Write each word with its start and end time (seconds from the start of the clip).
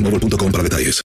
boostmobile.com 0.00 0.52
para 0.52 0.64
detalles. 0.64 1.02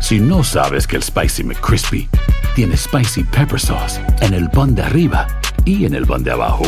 Si 0.00 0.18
no 0.18 0.44
sabes 0.44 0.86
que 0.86 0.96
el 0.96 1.02
Spicy 1.02 1.44
McCrispy 1.44 2.08
tiene 2.54 2.76
Spicy 2.76 3.24
Pepper 3.24 3.58
Sauce 3.58 4.00
en 4.20 4.34
el 4.34 4.50
pan 4.50 4.74
de 4.74 4.82
arriba 4.82 5.26
y 5.64 5.86
en 5.86 5.94
el 5.94 6.06
pan 6.06 6.22
de 6.22 6.32
abajo, 6.32 6.64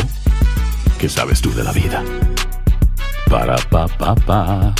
¿qué 0.99 1.09
sabes 1.09 1.41
tú 1.41 1.53
de 1.53 1.63
la 1.63 1.71
vida? 1.71 2.03
Para, 3.29 3.55
pa, 3.69 3.87
pa, 3.87 4.15
pa. 4.15 4.73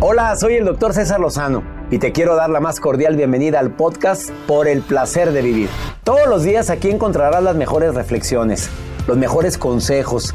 Hola, 0.00 0.34
soy 0.36 0.54
el 0.54 0.64
doctor 0.64 0.94
César 0.94 1.20
Lozano 1.20 1.62
y 1.90 1.98
te 1.98 2.12
quiero 2.12 2.34
dar 2.34 2.48
la 2.48 2.60
más 2.60 2.80
cordial 2.80 3.16
bienvenida 3.16 3.60
al 3.60 3.72
podcast 3.72 4.30
Por 4.46 4.66
el 4.66 4.80
placer 4.80 5.32
de 5.32 5.42
vivir. 5.42 5.68
Todos 6.04 6.26
los 6.26 6.42
días 6.42 6.70
aquí 6.70 6.88
encontrarás 6.88 7.42
las 7.42 7.54
mejores 7.54 7.94
reflexiones, 7.94 8.70
los 9.06 9.18
mejores 9.18 9.58
consejos, 9.58 10.34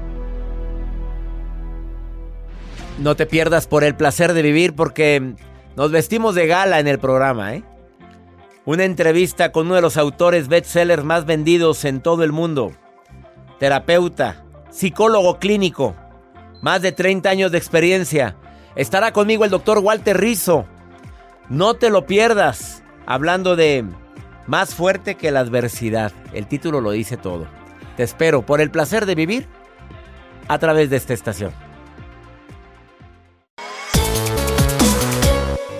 No 3.01 3.15
te 3.15 3.25
pierdas 3.25 3.65
por 3.65 3.83
el 3.83 3.95
placer 3.95 4.33
de 4.33 4.43
vivir 4.43 4.75
porque 4.75 5.33
nos 5.75 5.91
vestimos 5.91 6.35
de 6.35 6.45
gala 6.45 6.79
en 6.79 6.87
el 6.87 6.99
programa, 6.99 7.55
¿eh? 7.55 7.63
Una 8.63 8.83
entrevista 8.83 9.51
con 9.51 9.65
uno 9.65 9.73
de 9.73 9.81
los 9.81 9.97
autores 9.97 10.47
bestsellers 10.47 11.03
más 11.03 11.25
vendidos 11.25 11.83
en 11.83 12.01
todo 12.01 12.23
el 12.23 12.31
mundo. 12.31 12.73
Terapeuta, 13.57 14.45
psicólogo 14.69 15.39
clínico, 15.39 15.95
más 16.61 16.83
de 16.83 16.91
30 16.91 17.27
años 17.27 17.51
de 17.51 17.57
experiencia. 17.57 18.35
Estará 18.75 19.11
conmigo 19.13 19.45
el 19.45 19.49
doctor 19.49 19.79
Walter 19.79 20.19
Rizzo. 20.19 20.67
No 21.49 21.73
te 21.73 21.89
lo 21.89 22.05
pierdas. 22.05 22.83
Hablando 23.07 23.55
de 23.55 23.83
más 24.45 24.75
fuerte 24.75 25.15
que 25.15 25.31
la 25.31 25.39
adversidad. 25.39 26.11
El 26.33 26.45
título 26.45 26.81
lo 26.81 26.91
dice 26.91 27.17
todo. 27.17 27.47
Te 27.97 28.03
espero 28.03 28.45
por 28.45 28.61
el 28.61 28.69
placer 28.69 29.07
de 29.07 29.15
vivir 29.15 29.47
a 30.47 30.59
través 30.59 30.91
de 30.91 30.97
esta 30.97 31.15
estación. 31.15 31.70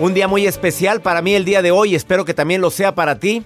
Un 0.02 0.14
día 0.14 0.26
muy 0.26 0.48
especial 0.48 1.00
para 1.00 1.22
mí 1.22 1.32
el 1.32 1.44
día 1.44 1.62
de 1.62 1.70
hoy, 1.70 1.94
espero 1.94 2.24
que 2.24 2.34
también 2.34 2.60
lo 2.60 2.70
sea 2.70 2.92
para 2.92 3.20
ti, 3.20 3.44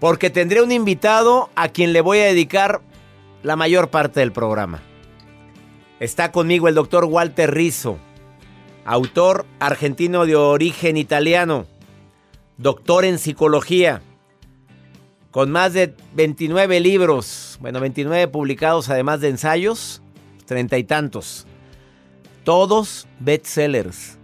porque 0.00 0.30
tendré 0.30 0.62
un 0.62 0.72
invitado 0.72 1.48
a 1.54 1.68
quien 1.68 1.92
le 1.92 2.00
voy 2.00 2.18
a 2.18 2.24
dedicar 2.24 2.80
la 3.44 3.54
mayor 3.54 3.88
parte 3.88 4.18
del 4.18 4.32
programa. 4.32 4.82
Está 6.00 6.32
conmigo 6.32 6.66
el 6.66 6.74
doctor 6.74 7.04
Walter 7.04 7.54
Rizzo, 7.54 7.98
autor 8.84 9.46
argentino 9.60 10.26
de 10.26 10.34
origen 10.34 10.96
italiano, 10.96 11.66
doctor 12.56 13.04
en 13.04 13.20
psicología, 13.20 14.02
con 15.30 15.52
más 15.52 15.72
de 15.72 15.94
29 16.14 16.80
libros, 16.80 17.58
bueno, 17.60 17.78
29 17.78 18.26
publicados 18.26 18.90
además 18.90 19.20
de 19.20 19.28
ensayos, 19.28 20.02
treinta 20.46 20.78
y 20.78 20.82
tantos, 20.82 21.46
todos 22.42 23.06
bestsellers 23.20 24.17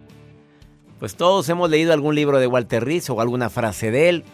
pues 1.04 1.16
todos 1.16 1.46
hemos 1.50 1.68
leído 1.68 1.92
algún 1.92 2.14
libro 2.14 2.38
de 2.38 2.46
Walter 2.46 2.82
Rizzo 2.82 3.12
o 3.12 3.20
alguna 3.20 3.50
frase 3.50 3.90
de 3.90 4.08
él, 4.08 4.24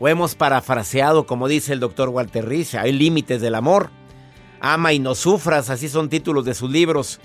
o 0.00 0.08
hemos 0.08 0.34
parafraseado, 0.34 1.26
como 1.26 1.46
dice 1.46 1.72
el 1.72 1.78
doctor 1.78 2.08
Walter 2.08 2.44
Rizzo, 2.44 2.80
hay 2.80 2.90
límites 2.90 3.40
del 3.40 3.54
amor. 3.54 3.90
Ama 4.58 4.92
y 4.92 4.98
no 4.98 5.14
sufras, 5.14 5.70
así 5.70 5.88
son 5.88 6.08
títulos 6.08 6.44
de 6.44 6.54
sus 6.54 6.72
libros. 6.72 7.20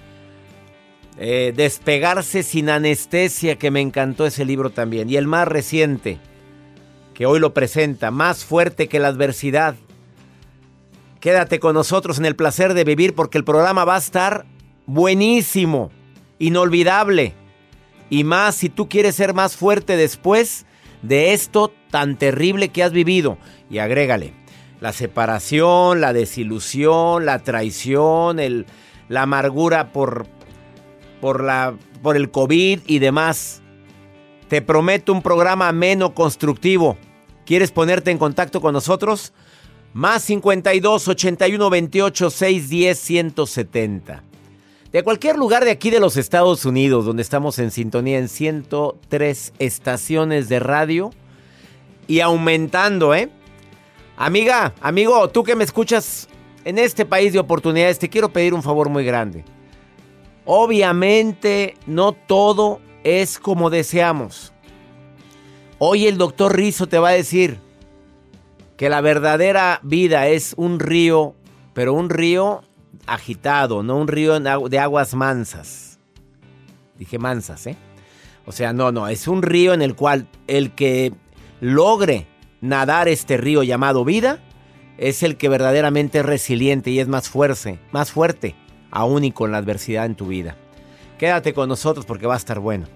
Eh, 1.18 1.54
Despegarse 1.56 2.44
sin 2.44 2.70
anestesia, 2.70 3.58
que 3.58 3.72
me 3.72 3.82
encantó 3.82 4.28
ese 4.28 4.46
libro 4.46 4.70
también. 4.70 5.10
Y 5.10 5.16
el 5.16 5.26
más 5.26 5.48
reciente, 5.48 6.20
que 7.16 7.26
hoy 7.26 7.40
lo 7.40 7.52
presenta, 7.52 8.12
Más 8.12 8.46
fuerte 8.46 8.88
que 8.88 9.00
la 9.00 9.08
adversidad. 9.08 9.74
Quédate 11.20 11.60
con 11.60 11.74
nosotros 11.74 12.20
en 12.20 12.26
el 12.26 12.36
placer 12.36 12.76
de 12.76 12.84
vivir 12.84 13.16
porque 13.16 13.40
el 13.40 13.44
programa 13.44 13.86
va 13.86 13.96
a 13.96 13.98
estar 13.98 14.46
buenísimo, 14.86 15.90
inolvidable. 16.38 17.34
Y 18.10 18.24
más 18.24 18.56
si 18.56 18.70
tú 18.70 18.90
quieres 18.90 19.16
ser 19.16 19.34
más 19.34 19.56
fuerte 19.56 19.98
después 19.98 20.66
de 21.02 21.34
esto 21.34 21.74
tan 21.90 22.18
terrible 22.18 22.70
que 22.70 22.84
has 22.84 22.92
vivido. 22.92 23.38
Y 23.70 23.80
agrégale, 23.80 24.34
la 24.80 24.94
separación, 24.94 26.02
la 26.02 26.14
desilusión, 26.14 27.26
la 27.26 27.40
traición, 27.40 28.40
el, 28.40 28.66
la 29.10 29.24
amargura 29.24 29.92
por, 29.92 30.28
por, 31.22 31.44
la, 31.44 31.76
por 32.02 32.18
el 32.18 32.32
COVID 32.32 32.82
y 32.86 33.00
demás. 33.00 33.62
Te 34.48 34.62
prometo 34.62 35.14
un 35.14 35.22
programa 35.22 35.72
menos 35.72 36.12
constructivo. 36.12 36.98
¿Quieres 37.46 37.72
ponerte 37.72 38.12
en 38.12 38.18
contacto 38.18 38.62
con 38.62 38.74
nosotros? 38.74 39.34
Más 39.94 40.24
52 40.24 41.08
81 41.08 41.70
28 41.70 42.30
610 42.30 43.00
170 43.00 44.33
de 44.94 45.04
cualquier 45.04 45.38
lugar 45.38 45.66
de 45.66 45.72
aquí 45.72 45.90
de 45.90 46.00
los 46.00 46.18
Estados 46.18 46.66
Unidos, 46.66 47.06
donde 47.06 47.24
estamos 47.24 47.58
en 47.58 47.72
sintonía 47.72 48.20
en 48.20 48.30
103 48.30 49.54
estaciones 49.58 50.50
de 50.50 50.60
radio 50.60 51.10
y 52.08 52.20
aumentando, 52.20 53.16
¿eh? 53.16 53.32
Amiga, 54.18 54.76
amigo, 54.82 55.28
tú 55.30 55.44
que 55.44 55.56
me 55.56 55.64
escuchas 55.64 56.30
en 56.64 56.78
este 56.78 57.08
país 57.08 57.34
de 57.34 57.40
oportunidades, 57.40 57.98
te 57.98 58.08
quiero 58.08 58.32
pedir 58.32 58.54
un 58.54 58.62
favor 58.62 58.88
muy 58.90 59.04
grande. 59.04 59.44
Obviamente 60.46 61.76
no 61.88 62.12
todo 62.12 62.80
es 63.04 63.40
como 63.40 63.72
deseamos. 63.72 64.54
Hoy 65.80 66.06
el 66.06 66.20
doctor 66.20 66.56
Rizzo 66.56 66.86
te 66.88 67.00
va 67.00 67.10
a 67.10 67.14
decir 67.14 67.58
que 68.78 68.90
la 68.90 69.02
verdadera 69.02 69.80
vida 69.82 70.28
es 70.28 70.54
un 70.56 70.80
río, 70.80 71.34
pero 71.74 71.96
un 71.96 72.12
río 72.12 72.62
agitado, 73.06 73.84
no 73.84 73.98
un 73.98 74.08
río 74.08 74.40
de 74.40 74.80
aguas 74.80 75.14
mansas. 75.14 76.00
Dije 76.98 77.20
mansas, 77.20 77.68
¿eh? 77.68 77.78
O 78.46 78.52
sea, 78.52 78.74
no, 78.74 78.92
no, 78.92 79.08
es 79.08 79.28
un 79.28 79.42
río 79.42 79.74
en 79.74 79.82
el 79.82 79.96
cual 79.96 80.28
el 80.48 80.72
que 80.72 81.14
logre 81.62 82.28
nadar 82.62 83.08
este 83.08 83.38
río 83.38 83.64
llamado 83.64 84.04
vida 84.04 84.40
es 84.98 85.24
el 85.24 85.38
que 85.38 85.50
verdaderamente 85.50 86.20
es 86.20 86.26
resiliente 86.26 86.92
y 86.92 87.00
es 87.00 87.08
más 87.08 87.30
fuerte, 87.30 87.80
más 87.92 88.12
fuerte, 88.12 88.56
aún 88.92 89.24
y 89.24 89.32
con 89.32 89.52
la 89.52 89.58
adversidad 89.58 90.06
en 90.06 90.16
tu 90.16 90.28
vida. 90.28 90.58
Quédate 91.18 91.54
con 91.54 91.70
nosotros 91.70 92.06
porque 92.06 92.28
va 92.28 92.34
a 92.34 92.38
estar 92.38 92.60
bueno. 92.60 92.88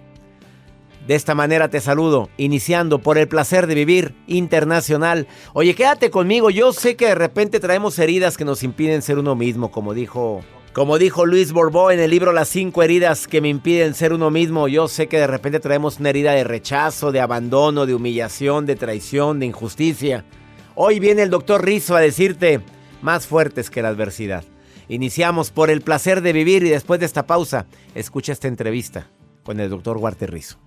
De 1.07 1.15
esta 1.15 1.36
manera 1.36 1.69
te 1.69 1.80
saludo, 1.80 2.30
iniciando 2.36 3.00
por 3.00 3.18
el 3.18 3.30
placer 3.30 3.65
de 3.65 3.75
vivir 3.75 4.13
internacional. 4.27 5.25
Oye, 5.54 5.74
quédate 5.74 6.12
conmigo, 6.12 6.50
yo 6.50 6.74
sé 6.74 6.98
que 6.98 7.06
de 7.06 7.15
repente 7.15 7.62
traemos 7.62 7.98
heridas 7.98 8.36
que 8.36 8.44
nos 8.44 8.62
impiden 8.62 9.01
ser 9.01 9.18
uno 9.18 9.33
mismo, 9.33 9.71
como 9.71 9.94
dijo, 9.94 10.42
como 10.74 10.98
dijo 10.98 11.25
Luis 11.25 11.54
Borbó 11.54 11.92
en 11.92 12.01
el 12.01 12.12
libro 12.12 12.33
Las 12.33 12.50
cinco 12.50 12.83
heridas 12.83 13.25
que 13.25 13.39
me 13.39 13.48
impiden 13.48 13.94
ser 13.94 14.12
uno 14.12 14.30
mismo. 14.30 14.68
Yo 14.68 14.89
sé 14.89 15.07
que 15.07 15.18
de 15.18 15.27
repente 15.27 15.62
traemos 15.62 15.98
una 15.98 16.09
herida 16.09 16.33
de 16.33 16.44
rechazo, 16.44 17.13
de 17.13 17.21
abandono, 17.21 17.86
de 17.86 17.95
humillación, 17.95 18.65
de 18.65 18.75
traición, 18.75 19.39
de 19.39 19.45
injusticia. 19.45 20.25
Hoy 20.75 21.00
viene 21.00 21.21
el 21.21 21.30
doctor 21.30 21.63
Rizzo 21.63 21.95
a 21.95 22.01
decirte, 22.01 22.59
más 23.01 23.27
fuertes 23.27 23.69
que 23.69 23.81
la 23.81 23.88
adversidad. 23.88 24.44
Iniciamos 24.89 25.51
por 25.51 25.69
el 25.69 25.80
placer 25.80 26.19
de 26.19 26.33
vivir 26.33 26.63
y 26.63 26.69
después 26.69 27.00
de 27.00 27.06
esta 27.06 27.25
pausa, 27.25 27.65
escucha 27.95 28.33
esta 28.33 28.50
entrevista 28.50 29.09
con 29.44 29.62
el 29.62 29.69
doctor 29.69 29.95
Walter 29.95 30.30
Rizzo. 30.30 30.67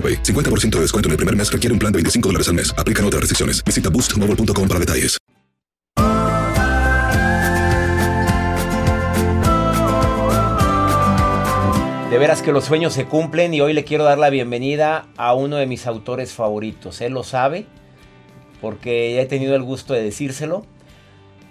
AroPay. 0.00 0.22
50% 0.22 0.70
de 0.76 0.80
descuento 0.80 1.08
en 1.08 1.12
el 1.12 1.16
primer 1.18 1.36
mes 1.36 1.52
requiere 1.52 1.74
un 1.74 1.78
plan 1.78 1.92
de 1.92 1.98
25 1.98 2.28
dólares 2.30 2.48
al 2.48 2.54
mes. 2.54 2.74
Aplican 2.78 3.04
otras 3.04 3.20
restricciones. 3.20 3.62
Visita 3.62 3.90
boostmobile.com 3.90 4.66
para 4.66 4.80
detalles. 4.80 5.20
De 12.10 12.18
veras 12.18 12.42
que 12.42 12.50
los 12.50 12.64
sueños 12.64 12.92
se 12.92 13.04
cumplen 13.04 13.54
y 13.54 13.60
hoy 13.60 13.72
le 13.72 13.84
quiero 13.84 14.02
dar 14.02 14.18
la 14.18 14.30
bienvenida 14.30 15.06
a 15.16 15.32
uno 15.34 15.58
de 15.58 15.66
mis 15.66 15.86
autores 15.86 16.32
favoritos. 16.32 17.00
Él 17.02 17.12
lo 17.12 17.22
sabe 17.22 17.66
porque 18.60 19.14
ya 19.14 19.22
he 19.22 19.26
tenido 19.26 19.54
el 19.54 19.62
gusto 19.62 19.94
de 19.94 20.02
decírselo. 20.02 20.66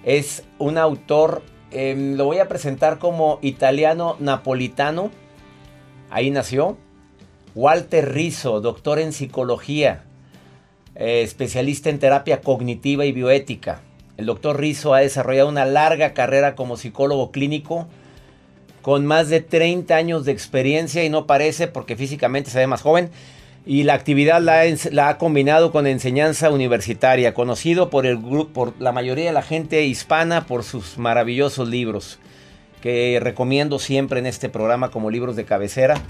Es 0.03 0.43
un 0.57 0.77
autor, 0.77 1.43
eh, 1.71 1.95
lo 2.17 2.25
voy 2.25 2.39
a 2.39 2.49
presentar 2.49 2.99
como 2.99 3.39
italiano 3.41 4.17
napolitano. 4.19 5.11
Ahí 6.09 6.29
nació. 6.29 6.77
Walter 7.63 8.13
Rizzo, 8.13 8.61
doctor 8.61 8.99
en 8.99 9.11
psicología, 9.11 10.03
eh, 10.95 11.23
especialista 11.23 11.89
en 11.89 11.99
terapia 11.99 12.39
cognitiva 12.39 13.03
y 13.05 13.11
bioética. 13.11 13.81
El 14.15 14.27
doctor 14.27 14.57
Rizzo 14.57 14.93
ha 14.93 14.99
desarrollado 15.01 15.49
una 15.49 15.65
larga 15.65 16.13
carrera 16.13 16.55
como 16.55 16.77
psicólogo 16.77 17.31
clínico 17.31 17.87
con 18.81 19.05
más 19.05 19.27
de 19.27 19.41
30 19.41 19.93
años 19.93 20.23
de 20.23 20.31
experiencia 20.31 21.03
y 21.03 21.09
no 21.09 21.27
parece 21.27 21.67
porque 21.67 21.97
físicamente 21.97 22.49
se 22.49 22.59
ve 22.59 22.67
más 22.67 22.81
joven. 22.81 23.09
Y 23.65 23.83
la 23.83 23.93
actividad 23.93 24.41
la, 24.41 25.09
ha- 25.09 25.17
combinado 25.17 25.73
con 25.73 25.85
enseñanza 25.85 26.49
universitaria, 26.51 27.33
conocido 27.33 27.89
por, 27.89 28.05
el 28.05 28.19
por 28.53 28.73
la 28.79 28.93
mayoría 28.93 29.25
de 29.25 29.33
la 29.33 29.41
gente 29.41 29.83
hispana 29.83 30.47
por 30.47 30.63
sus 30.63 30.97
maravillosos 30.97 31.67
libros, 31.67 32.19
que 32.81 33.19
recomiendo 33.21 33.77
siempre 33.79 34.19
en 34.19 34.27
este 34.27 34.47
programa 34.47 34.91
como 34.91 35.11
libros 35.11 35.35
de 35.35 35.43
cabecera. 35.43 36.01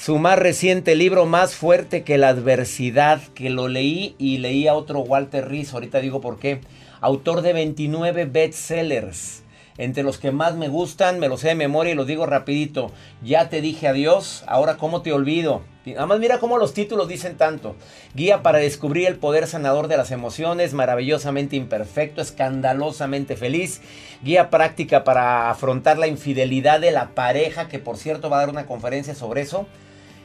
Su 0.00 0.16
más 0.18 0.38
reciente 0.38 0.94
libro, 0.94 1.26
Más 1.26 1.54
fuerte 1.54 2.04
que 2.04 2.16
la 2.16 2.28
adversidad, 2.28 3.20
que 3.34 3.50
lo 3.50 3.68
leí 3.68 4.14
y 4.16 4.38
leí 4.38 4.66
a 4.66 4.72
otro 4.72 5.00
Walter 5.00 5.46
Rizzo, 5.46 5.76
ahorita 5.76 6.00
digo 6.00 6.22
por 6.22 6.38
qué. 6.38 6.62
Autor 7.02 7.42
de 7.42 7.52
29 7.52 8.24
bestsellers. 8.24 9.42
Entre 9.76 10.02
los 10.02 10.16
que 10.16 10.32
más 10.32 10.56
me 10.56 10.68
gustan, 10.68 11.18
me 11.18 11.28
los 11.28 11.40
sé 11.40 11.48
de 11.48 11.54
memoria 11.54 11.92
y 11.92 11.96
los 11.96 12.06
digo 12.06 12.24
rapidito. 12.24 12.90
Ya 13.22 13.50
te 13.50 13.60
dije 13.60 13.88
adiós, 13.88 14.42
ahora 14.46 14.78
cómo 14.78 15.02
te 15.02 15.12
olvido. 15.12 15.60
Nada 15.84 16.06
más 16.06 16.18
mira 16.18 16.38
cómo 16.38 16.56
los 16.56 16.72
títulos 16.72 17.06
dicen 17.06 17.36
tanto. 17.36 17.76
Guía 18.14 18.42
para 18.42 18.58
descubrir 18.58 19.06
el 19.06 19.16
poder 19.16 19.46
sanador 19.46 19.86
de 19.86 19.98
las 19.98 20.10
emociones, 20.12 20.72
maravillosamente 20.72 21.56
imperfecto, 21.56 22.22
escandalosamente 22.22 23.36
feliz. 23.36 23.82
Guía 24.22 24.48
práctica 24.48 25.04
para 25.04 25.50
afrontar 25.50 25.98
la 25.98 26.06
infidelidad 26.06 26.80
de 26.80 26.90
la 26.90 27.10
pareja, 27.10 27.68
que 27.68 27.78
por 27.78 27.98
cierto 27.98 28.30
va 28.30 28.38
a 28.38 28.40
dar 28.40 28.48
una 28.48 28.64
conferencia 28.64 29.14
sobre 29.14 29.42
eso. 29.42 29.66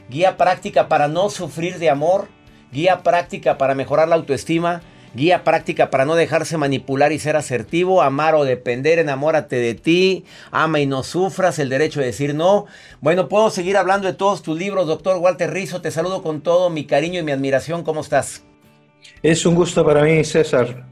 Guía 0.08 0.36
práctica 0.36 0.88
para 0.88 1.08
no 1.08 1.30
sufrir 1.30 1.78
de 1.78 1.90
amor. 1.90 2.28
Guía 2.72 3.02
práctica 3.02 3.58
para 3.58 3.74
mejorar 3.74 4.08
la 4.08 4.16
autoestima. 4.16 4.82
Guía 5.16 5.44
práctica 5.44 5.88
para 5.88 6.04
no 6.04 6.14
dejarse 6.14 6.58
manipular 6.58 7.10
y 7.10 7.18
ser 7.18 7.36
asertivo, 7.36 8.02
amar 8.02 8.34
o 8.34 8.44
depender, 8.44 8.98
enamórate 8.98 9.56
de 9.56 9.74
ti, 9.74 10.26
ama 10.50 10.78
y 10.78 10.86
no 10.86 11.02
sufras, 11.02 11.58
el 11.58 11.70
derecho 11.70 12.00
de 12.00 12.06
decir 12.06 12.34
no. 12.34 12.66
Bueno, 13.00 13.26
puedo 13.26 13.48
seguir 13.48 13.78
hablando 13.78 14.08
de 14.08 14.12
todos 14.12 14.42
tus 14.42 14.58
libros, 14.58 14.86
doctor 14.86 15.16
Walter 15.16 15.50
Rizzo, 15.50 15.80
te 15.80 15.90
saludo 15.90 16.22
con 16.22 16.42
todo 16.42 16.68
mi 16.68 16.84
cariño 16.84 17.18
y 17.20 17.22
mi 17.22 17.32
admiración, 17.32 17.82
¿cómo 17.82 18.02
estás? 18.02 18.44
Es 19.22 19.46
un 19.46 19.54
gusto 19.54 19.86
para 19.86 20.02
mí, 20.02 20.22
César, 20.22 20.84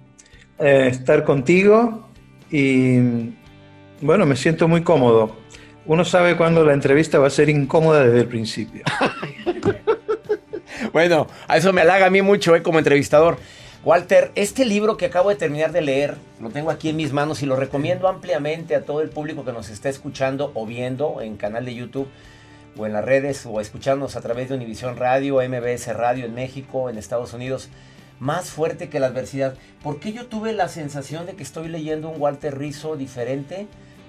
eh, 0.58 0.88
estar 0.90 1.22
contigo 1.24 2.08
y 2.50 3.34
bueno, 4.00 4.24
me 4.24 4.36
siento 4.36 4.68
muy 4.68 4.82
cómodo. 4.82 5.43
Uno 5.86 6.04
sabe 6.04 6.36
cuando 6.36 6.64
la 6.64 6.72
entrevista 6.72 7.18
va 7.18 7.26
a 7.26 7.30
ser 7.30 7.48
incómoda 7.48 8.04
desde 8.04 8.20
el 8.20 8.28
principio. 8.28 8.84
Bueno, 10.92 11.26
a 11.48 11.56
eso 11.56 11.72
me 11.72 11.80
halaga 11.80 12.06
a 12.06 12.10
mí 12.10 12.22
mucho 12.22 12.54
eh, 12.54 12.62
como 12.62 12.78
entrevistador. 12.78 13.38
Walter, 13.84 14.30
este 14.36 14.64
libro 14.64 14.96
que 14.96 15.06
acabo 15.06 15.28
de 15.28 15.34
terminar 15.34 15.72
de 15.72 15.80
leer, 15.80 16.14
lo 16.40 16.50
tengo 16.50 16.70
aquí 16.70 16.88
en 16.88 16.96
mis 16.96 17.12
manos 17.12 17.42
y 17.42 17.46
lo 17.46 17.56
recomiendo 17.56 18.06
ampliamente 18.06 18.76
a 18.76 18.82
todo 18.82 19.00
el 19.00 19.08
público 19.08 19.44
que 19.44 19.52
nos 19.52 19.70
está 19.70 19.88
escuchando 19.88 20.52
o 20.54 20.66
viendo 20.66 21.20
en 21.20 21.36
canal 21.36 21.64
de 21.64 21.74
YouTube, 21.74 22.08
o 22.76 22.86
en 22.86 22.92
las 22.92 23.04
redes 23.04 23.44
o 23.44 23.60
escuchándonos 23.60 24.16
a 24.16 24.20
través 24.20 24.48
de 24.48 24.54
Univisión 24.54 24.96
Radio, 24.96 25.36
MBS 25.36 25.94
Radio 25.94 26.26
en 26.26 26.34
México, 26.34 26.88
en 26.88 26.96
Estados 26.96 27.32
Unidos, 27.34 27.68
más 28.20 28.50
fuerte 28.50 28.88
que 28.88 29.00
la 29.00 29.08
adversidad. 29.08 29.54
¿Por 29.82 30.00
qué 30.00 30.12
yo 30.12 30.26
tuve 30.26 30.52
la 30.52 30.68
sensación 30.68 31.26
de 31.26 31.34
que 31.34 31.42
estoy 31.42 31.68
leyendo 31.68 32.08
un 32.08 32.20
Walter 32.20 32.56
Rizzo 32.56 32.96
diferente? 32.96 33.66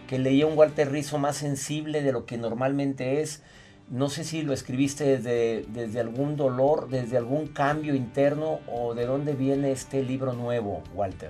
Que 0.08 0.20
leía 0.20 0.46
un 0.46 0.58
Walter 0.58 0.92
Rizzo 0.92 1.18
más 1.18 1.38
sensible 1.38 2.02
de 2.02 2.12
lo 2.12 2.26
que 2.26 2.38
normalmente 2.38 3.22
es. 3.22 3.42
No 3.90 4.10
sé 4.10 4.24
si 4.24 4.42
lo 4.42 4.54
escribiste 4.54 5.04
desde, 5.04 5.66
desde 5.68 6.00
algún 6.00 6.36
dolor, 6.38 6.90
desde 6.90 7.18
algún 7.18 7.48
cambio 7.48 7.94
interno 7.94 8.60
o 8.68 8.96
de 8.96 9.06
dónde 9.06 9.34
viene 9.34 9.72
este 9.72 10.04
libro 10.04 10.34
nuevo, 10.34 10.84
Walter. 10.96 11.30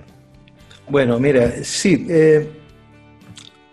Bueno, 0.88 1.18
mira, 1.18 1.64
sí, 1.64 2.06
eh, 2.08 2.48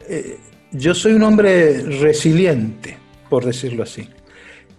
eh, 0.10 0.38
yo 0.72 0.94
soy 0.94 1.14
un 1.14 1.24
hombre 1.24 1.82
resiliente, 1.84 2.98
por 3.30 3.46
decirlo 3.46 3.84
así, 3.84 4.10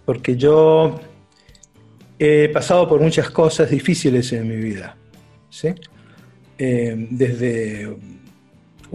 porque 0.03 0.35
yo 0.35 0.99
he 2.19 2.49
pasado 2.49 2.87
por 2.87 3.01
muchas 3.01 3.29
cosas 3.29 3.69
difíciles 3.69 4.31
en 4.33 4.47
mi 4.47 4.57
vida, 4.57 4.97
¿sí? 5.49 5.73
Eh, 6.57 7.07
desde 7.09 7.95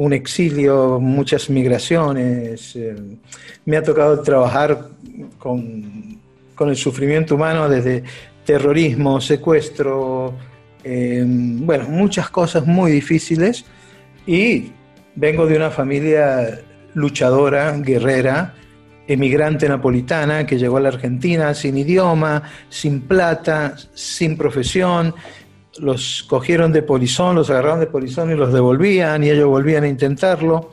un 0.01 0.15
exilio, 0.15 0.99
muchas 0.99 1.51
migraciones, 1.51 2.75
me 3.67 3.77
ha 3.77 3.83
tocado 3.83 4.23
trabajar 4.23 4.89
con, 5.39 6.19
el 6.59 6.77
sufrimiento 6.77 7.35
humano 7.35 7.69
desde 7.69 8.05
terrorismo, 8.47 9.21
secuestro, 9.21 10.35
eh, 10.85 11.23
bueno, 11.27 11.85
muchas 11.89 12.31
cosas 12.31 12.67
muy 12.67 12.93
difíciles 12.93 13.67
y 14.27 14.73
vengo 15.17 15.47
de 15.47 15.57
una 15.57 15.71
familia 15.71 16.61
luchadora, 16.95 17.77
guerrera, 17.77 18.55
emigrante 19.07 19.69
napolitana 19.69 20.47
que 20.47 20.57
llegó 20.57 20.79
a 20.79 20.81
la 20.81 20.89
Argentina 20.89 21.53
sin 21.53 21.77
idioma, 21.77 22.43
sin 22.71 23.03
plata, 23.03 23.75
sin 23.93 24.39
profesión. 24.39 25.15
Los 25.79 26.25
cogieron 26.29 26.73
de 26.73 26.83
polizón, 26.83 27.37
los 27.37 27.51
agarraron 27.51 27.81
de 27.81 27.87
polizón 27.87 28.31
y 28.31 28.35
los 28.35 28.53
devolvían 28.53 29.23
y 29.23 29.31
ellos 29.31 29.47
volvían 29.47 29.85
a 29.85 29.89
intentarlo. 29.89 30.73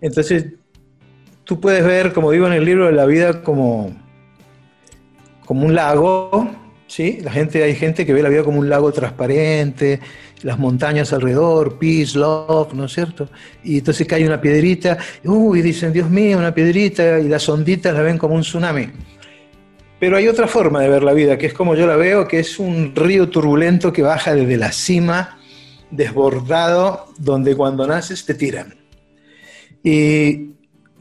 Entonces, 0.00 0.46
tú 1.44 1.60
puedes 1.60 1.84
ver, 1.84 2.12
como 2.12 2.30
digo 2.32 2.46
en 2.46 2.52
el 2.52 2.64
libro 2.64 2.86
de 2.86 2.92
la 2.92 3.06
vida, 3.06 3.42
como, 3.42 3.94
como 5.44 5.64
un 5.64 5.74
lago 5.74 6.50
¿sí? 6.86 7.18
La 7.22 7.32
gente, 7.32 7.62
hay 7.62 7.74
gente 7.74 8.06
que 8.06 8.12
ve 8.12 8.22
la 8.22 8.28
vida 8.28 8.44
como 8.44 8.58
un 8.58 8.68
lago 8.68 8.92
transparente, 8.92 10.00
las 10.42 10.58
montañas 10.58 11.12
alrededor, 11.12 11.78
peace, 11.78 12.18
love, 12.18 12.72
¿no 12.74 12.84
es 12.84 12.92
cierto? 12.92 13.28
Y 13.64 13.78
entonces 13.78 14.06
cae 14.06 14.26
una 14.26 14.40
piedrita, 14.40 14.98
y 15.22 15.62
dicen, 15.62 15.92
Dios 15.92 16.10
mío, 16.10 16.38
una 16.38 16.54
piedrita, 16.54 17.18
y 17.18 17.28
las 17.28 17.48
onditas 17.48 17.94
la 17.94 18.02
ven 18.02 18.18
como 18.18 18.34
un 18.34 18.42
tsunami. 18.42 18.88
Pero 19.98 20.16
hay 20.16 20.28
otra 20.28 20.46
forma 20.46 20.80
de 20.80 20.88
ver 20.88 21.02
la 21.02 21.12
vida, 21.12 21.38
que 21.38 21.46
es 21.46 21.54
como 21.54 21.74
yo 21.74 21.86
la 21.86 21.96
veo, 21.96 22.28
que 22.28 22.38
es 22.38 22.58
un 22.58 22.94
río 22.94 23.28
turbulento 23.28 23.92
que 23.92 24.02
baja 24.02 24.34
desde 24.34 24.56
la 24.56 24.72
cima, 24.72 25.38
desbordado, 25.90 27.06
donde 27.18 27.56
cuando 27.56 27.86
naces 27.86 28.24
te 28.26 28.34
tiran. 28.34 28.74
Y 29.82 30.50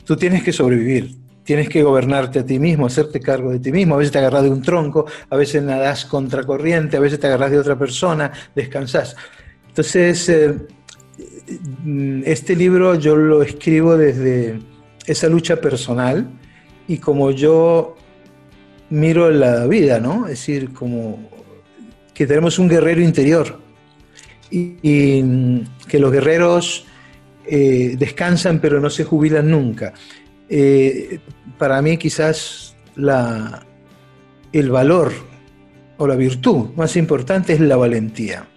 tú 0.05 0.15
tienes 0.15 0.43
que 0.43 0.53
sobrevivir 0.53 1.25
tienes 1.45 1.69
que 1.69 1.83
gobernarte 1.83 2.39
a 2.39 2.45
ti 2.45 2.59
mismo, 2.59 2.87
hacerte 2.87 3.21
cargo 3.21 3.51
de 3.51 3.59
ti 3.59 3.71
mismo. 3.71 3.95
A 3.95 3.97
veces 3.99 4.11
te 4.11 4.17
agarras 4.17 4.43
de 4.43 4.49
un 4.49 4.61
tronco, 4.61 5.05
a 5.29 5.35
veces 5.37 5.63
nadas 5.63 6.05
contracorriente, 6.05 6.97
a 6.97 6.99
veces 6.99 7.19
te 7.19 7.27
agarras 7.27 7.51
de 7.51 7.59
otra 7.59 7.77
persona, 7.77 8.31
descansas. 8.55 9.15
Entonces, 9.67 10.27
eh, 10.27 10.55
este 12.25 12.55
libro 12.55 12.95
yo 12.95 13.15
lo 13.15 13.43
escribo 13.43 13.95
desde 13.95 14.59
esa 15.05 15.29
lucha 15.29 15.57
personal 15.57 16.27
y 16.87 16.97
como 16.97 17.29
yo 17.29 17.95
miro 18.89 19.29
la 19.31 19.65
vida, 19.67 19.99
¿no? 19.99 20.25
Es 20.25 20.39
decir, 20.39 20.73
como 20.73 21.29
que 22.13 22.25
tenemos 22.25 22.59
un 22.59 22.69
guerrero 22.69 23.01
interior 23.01 23.59
y, 24.49 25.21
que 25.87 25.99
los 25.99 26.11
guerreros 26.11 26.85
eh, 27.45 27.95
descansan 27.97 28.59
pero 28.59 28.79
no 28.79 28.89
se 28.89 29.03
jubilan 29.03 29.49
nunca. 29.49 29.93
Eh, 30.49 31.19
para 31.57 31.81
mí 31.81 31.97
quizás 31.97 32.75
la, 32.95 33.65
el 34.51 34.69
valor 34.69 35.11
o 35.97 36.07
la 36.07 36.15
virtud 36.15 36.69
más 36.75 36.95
importante 36.95 37.53
es 37.53 37.59
la 37.59 37.75
valentía. 37.75 38.47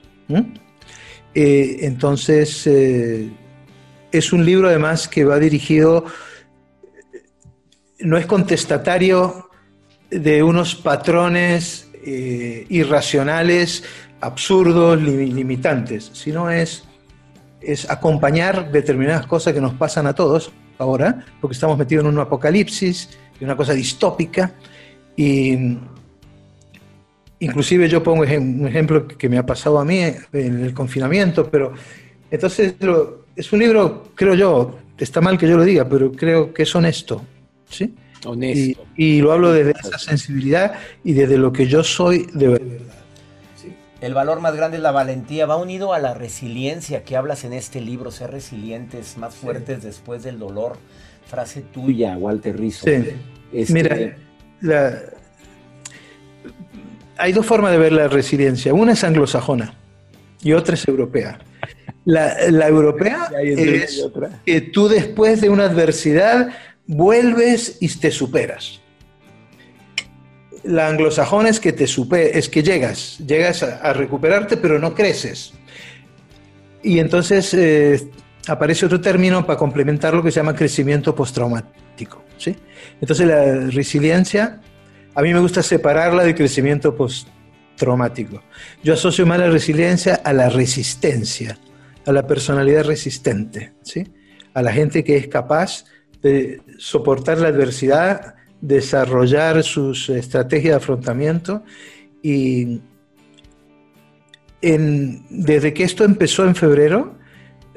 Eh, 1.34 1.78
entonces, 1.80 2.66
es 2.66 4.32
un 4.32 4.44
libro 4.44 4.68
además 4.68 5.08
que 5.08 5.24
va 5.24 5.38
dirigido, 5.38 6.04
no 8.00 8.16
es 8.16 8.26
contestatario 8.26 9.47
de 10.10 10.42
unos 10.42 10.74
patrones 10.74 11.88
irracionales, 12.70 13.84
absurdos, 14.20 15.00
limitantes, 15.02 16.10
sino 16.14 16.50
es, 16.50 16.84
es 17.60 17.90
acompañar 17.90 18.72
determinadas 18.72 19.26
cosas 19.26 19.52
que 19.52 19.60
nos 19.60 19.74
pasan 19.74 20.06
a 20.06 20.14
todos 20.14 20.50
ahora, 20.78 21.24
porque 21.40 21.54
estamos 21.54 21.76
metidos 21.76 22.04
en 22.04 22.12
un 22.12 22.18
apocalipsis, 22.20 23.10
en 23.38 23.44
una 23.44 23.56
cosa 23.56 23.74
distópica, 23.74 24.54
y 25.16 25.76
inclusive 27.40 27.88
yo 27.88 28.02
pongo 28.02 28.22
un 28.22 28.66
ejemplo 28.66 29.06
que 29.06 29.28
me 29.28 29.38
ha 29.38 29.44
pasado 29.44 29.78
a 29.78 29.84
mí 29.84 30.00
en 30.00 30.64
el 30.64 30.72
confinamiento, 30.72 31.50
pero 31.50 31.72
entonces 32.30 32.74
es 33.36 33.52
un 33.52 33.58
libro, 33.58 34.12
creo 34.14 34.34
yo, 34.34 34.78
está 34.96 35.20
mal 35.20 35.36
que 35.36 35.48
yo 35.48 35.56
lo 35.56 35.64
diga, 35.64 35.88
pero 35.88 36.10
creo 36.12 36.54
que 36.54 36.62
es 36.62 36.74
honesto, 36.74 37.22
¿sí? 37.68 37.94
Honesto. 38.24 38.84
Y, 38.96 39.20
lo 39.20 39.32
hablo 39.32 39.52
desde 39.52 39.72
esa 39.72 39.98
sensibilidad 39.98 40.74
y 41.04 41.12
desde 41.12 41.38
lo 41.38 41.52
que 41.52 41.66
yo 41.66 41.84
soy 41.84 42.26
de 42.32 42.48
verdad. 42.48 42.78
El 44.00 44.14
valor 44.14 44.40
más 44.40 44.54
grande 44.54 44.76
es 44.76 44.82
la 44.82 44.92
valentía. 44.92 45.46
Va 45.46 45.56
unido 45.56 45.92
a 45.92 45.98
la 45.98 46.14
resiliencia 46.14 47.02
que 47.02 47.16
hablas 47.16 47.44
en 47.44 47.52
este 47.52 47.80
libro, 47.80 48.10
ser 48.12 48.30
resilientes, 48.30 49.18
más 49.18 49.34
fuertes 49.34 49.82
después 49.82 50.22
del 50.22 50.38
dolor. 50.38 50.76
Frase 51.26 51.62
tuya, 51.62 52.16
Walter 52.16 52.58
Rizzo. 52.58 52.86
Sí. 52.86 53.04
Este, 53.52 53.72
Mira, 53.72 54.14
hay 57.16 57.32
dos 57.32 57.44
formas 57.44 57.72
de 57.72 57.78
ver 57.78 57.92
la 57.92 58.08
resiliencia. 58.08 58.72
Una 58.72 58.92
es 58.92 59.02
anglosajona 59.02 59.74
y 60.42 60.52
otra 60.52 60.74
es 60.74 60.86
europea. 60.86 61.38
La, 62.04 62.50
la 62.50 62.68
europea 62.68 63.28
es 63.42 64.06
que 64.46 64.60
tú 64.60 64.88
después 64.88 65.40
de 65.40 65.50
una 65.50 65.64
adversidad 65.64 66.50
vuelves 66.88 67.76
y 67.80 67.88
te 67.88 68.10
superas 68.10 68.80
la 70.64 70.88
anglosajona 70.88 71.48
es 71.48 71.60
que 71.60 71.72
te 71.72 71.86
supe, 71.86 72.38
es 72.38 72.48
que 72.48 72.62
llegas, 72.62 73.18
llegas 73.26 73.62
a, 73.62 73.92
recuperarte, 73.92 74.56
pero 74.56 74.78
no 74.78 74.94
creces. 74.94 75.54
Y 76.82 76.98
entonces 76.98 77.54
eh, 77.54 78.10
aparece 78.46 78.86
otro 78.86 79.00
término 79.00 79.44
para 79.46 79.58
complementar 79.58 80.14
lo 80.14 80.22
que 80.22 80.30
se 80.30 80.40
llama 80.40 80.54
crecimiento 80.54 81.14
postraumático. 81.14 82.24
¿sí? 82.36 82.56
Entonces 83.00 83.26
la 83.26 83.70
resiliencia, 83.70 84.60
a 85.14 85.22
mí 85.22 85.32
me 85.32 85.40
gusta 85.40 85.62
separarla 85.62 86.24
de 86.24 86.34
crecimiento 86.34 86.94
postraumático. 86.94 88.42
Yo 88.82 88.94
asocio 88.94 89.26
más 89.26 89.38
la 89.38 89.48
resiliencia 89.48 90.16
a 90.16 90.32
la 90.32 90.50
resistencia, 90.50 91.58
a 92.04 92.12
la 92.12 92.26
personalidad 92.26 92.84
resistente, 92.84 93.72
¿sí? 93.82 94.06
a 94.54 94.62
la 94.62 94.72
gente 94.72 95.02
que 95.02 95.16
es 95.16 95.28
capaz 95.28 95.84
soportar 96.78 97.38
la 97.38 97.48
adversidad 97.48 98.34
desarrollar 98.60 99.62
sus 99.62 100.08
estrategias 100.08 100.72
de 100.72 100.76
afrontamiento 100.76 101.62
y 102.22 102.80
desde 104.60 105.72
que 105.72 105.84
esto 105.84 106.04
empezó 106.04 106.44
en 106.44 106.56
febrero, 106.56 107.14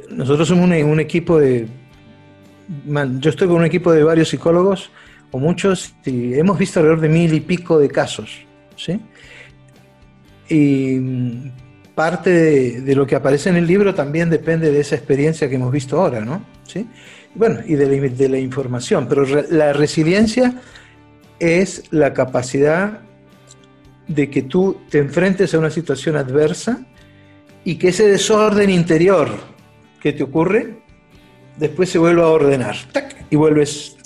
nosotros 0.10 0.48
somos 0.48 0.66
un, 0.66 1.00
equipo 1.00 1.40
de, 1.40 1.68
yo 3.20 3.30
estoy 3.30 3.48
con 3.48 3.58
un 3.58 3.66
equipo 3.66 3.92
de 3.92 4.04
varios 4.04 4.30
psicólogos 4.30 4.90
o 5.30 5.38
muchos 5.38 5.94
y 6.06 6.34
hemos 6.34 6.58
visto 6.58 6.80
alrededor 6.80 7.02
de 7.02 7.10
mil 7.10 7.34
y 7.34 7.40
pico 7.40 7.78
de 7.78 7.88
casos, 7.88 8.32
¿sí? 8.76 9.00
Y 10.50 11.00
parte 11.94 12.82
de, 12.82 12.96
lo 12.96 13.06
que 13.06 13.16
aparece 13.16 13.50
en 13.50 13.58
el 13.58 13.68
libro 13.68 13.94
también 13.94 14.30
depende 14.30 14.72
de 14.72 14.80
esa 14.80 14.96
experiencia 14.96 15.48
que 15.48 15.56
hemos 15.56 15.72
visto 15.72 16.02
ahora, 16.02 16.22
¿no? 16.22 16.44
¿Sí? 16.66 16.88
Bueno, 17.36 17.60
y 17.66 17.76
de 17.76 18.30
la, 18.30 18.38
información. 18.38 19.08
Pero 19.08 19.26
la 19.50 19.74
resiliencia 19.74 20.62
es 21.40 21.84
la 21.92 22.14
capacidad 22.14 23.00
de 24.08 24.30
que 24.30 24.42
tú 24.42 24.82
te 24.90 24.98
enfrentes 24.98 25.54
a 25.54 25.60
una 25.60 25.70
situación 25.70 26.18
adversa 26.18 26.86
y 27.64 27.76
que 27.76 27.90
ese 27.90 28.08
desorden 28.08 28.70
interior 28.70 29.30
que 30.02 30.14
te 30.14 30.24
ocurre, 30.24 30.82
después 31.58 31.90
se 31.90 32.00
vuelva 32.00 32.24
a 32.24 32.30
ordenar. 32.30 32.76
y 33.30 33.36
vuelves... 33.36 33.98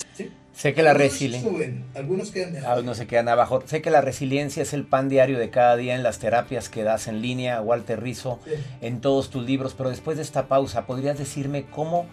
Sé 0.52 0.72
que 0.72 0.82
la 0.82 0.94
resiliencia... 0.94 1.50
Algunos 1.94 2.30
quedan 2.30 2.64
Algunos 2.64 2.96
se 2.96 3.06
quedan 3.06 3.28
abajo. 3.28 3.62
Sé 3.66 3.82
que 3.82 3.90
la 3.90 4.00
resiliencia 4.00 4.62
es 4.62 4.72
el 4.72 4.84
pan 4.84 5.10
diario 5.10 5.38
de 5.38 5.50
cada 5.50 5.76
día 5.76 5.94
en 5.94 6.02
las 6.02 6.18
terapias 6.18 6.70
que 6.70 6.82
das 6.82 7.08
en 7.08 7.20
línea, 7.20 7.60
Walter 7.60 8.02
Rizzo, 8.02 8.40
en 8.80 9.02
todos 9.02 9.28
tus 9.28 9.44
libros. 9.44 9.74
Pero 9.74 9.90
después 9.90 10.16
de 10.16 10.22
esta 10.22 10.48
pausa, 10.48 10.86
¿podrías 10.86 11.18
decirme 11.18 11.66
cómo 11.70 12.06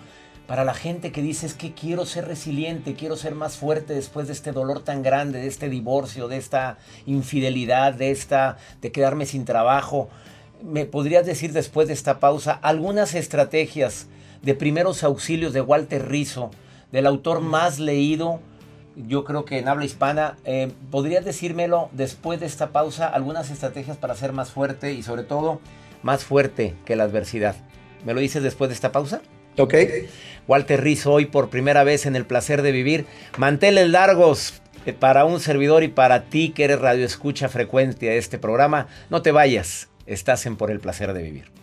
para 0.47 0.65
la 0.65 0.73
gente 0.73 1.11
que 1.11 1.21
dice 1.21 1.45
es 1.45 1.53
que 1.53 1.73
quiero 1.73 2.05
ser 2.05 2.27
resiliente, 2.27 2.95
quiero 2.95 3.15
ser 3.15 3.33
más 3.33 3.55
fuerte 3.55 3.93
después 3.93 4.27
de 4.27 4.33
este 4.33 4.51
dolor 4.51 4.81
tan 4.81 5.01
grande, 5.01 5.39
de 5.39 5.47
este 5.47 5.69
divorcio, 5.69 6.27
de 6.27 6.37
esta 6.37 6.77
infidelidad, 7.05 7.93
de 7.93 8.11
esta 8.11 8.57
de 8.81 8.91
quedarme 8.91 9.25
sin 9.25 9.45
trabajo. 9.45 10.09
¿Me 10.61 10.85
podrías 10.85 11.25
decir 11.25 11.53
después 11.53 11.87
de 11.87 11.93
esta 11.93 12.19
pausa 12.19 12.51
algunas 12.61 13.15
estrategias 13.15 14.07
de 14.41 14.53
primeros 14.53 15.03
auxilios 15.03 15.53
de 15.53 15.61
Walter 15.61 16.09
Rizzo, 16.09 16.51
del 16.91 17.07
autor 17.07 17.39
más 17.39 17.79
leído, 17.79 18.41
yo 18.95 19.23
creo 19.23 19.45
que 19.45 19.59
en 19.59 19.69
habla 19.69 19.85
hispana? 19.85 20.37
Eh, 20.43 20.73
¿Podrías 20.91 21.23
decírmelo 21.23 21.89
después 21.93 22.41
de 22.41 22.47
esta 22.47 22.71
pausa 22.71 23.07
algunas 23.07 23.49
estrategias 23.49 23.95
para 23.95 24.15
ser 24.15 24.33
más 24.33 24.51
fuerte 24.51 24.93
y 24.93 25.03
sobre 25.03 25.23
todo 25.23 25.61
más 26.01 26.25
fuerte 26.25 26.75
que 26.83 26.97
la 26.97 27.05
adversidad? 27.05 27.55
¿Me 28.05 28.13
lo 28.13 28.19
dices 28.19 28.43
después 28.43 28.69
de 28.69 28.75
esta 28.75 28.91
pausa? 28.91 29.21
Ok. 29.57 29.75
Walter 30.47 30.81
Rizzo 30.83 31.13
hoy 31.13 31.25
por 31.25 31.49
primera 31.49 31.83
vez 31.83 32.05
en 32.05 32.15
el 32.15 32.25
placer 32.25 32.61
de 32.61 32.71
vivir. 32.71 33.05
Manteles 33.37 33.89
largos 33.89 34.61
eh, 34.85 34.93
para 34.93 35.25
un 35.25 35.39
servidor 35.39 35.83
y 35.83 35.87
para 35.87 36.25
ti 36.25 36.49
que 36.49 36.65
eres 36.65 36.79
radio 36.79 37.05
escucha 37.05 37.49
frecuente 37.49 38.07
de 38.07 38.17
este 38.17 38.37
programa. 38.37 38.87
No 39.09 39.21
te 39.21 39.31
vayas, 39.31 39.89
estás 40.05 40.45
en 40.45 40.57
por 40.57 40.71
el 40.71 40.79
placer 40.79 41.13
de 41.13 41.23
vivir 41.23 41.62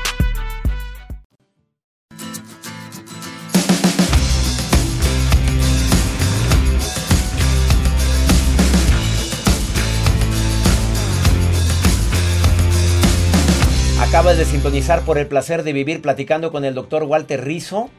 Acabas 14.31 14.47
de 14.47 14.53
sintonizar 14.53 15.03
por 15.03 15.17
el 15.17 15.27
placer 15.27 15.63
de 15.63 15.73
vivir 15.73 16.01
platicando 16.01 16.53
con 16.53 16.63
el 16.63 16.73
doctor 16.73 17.03
Walter 17.03 17.43
Rizzo, 17.43 17.89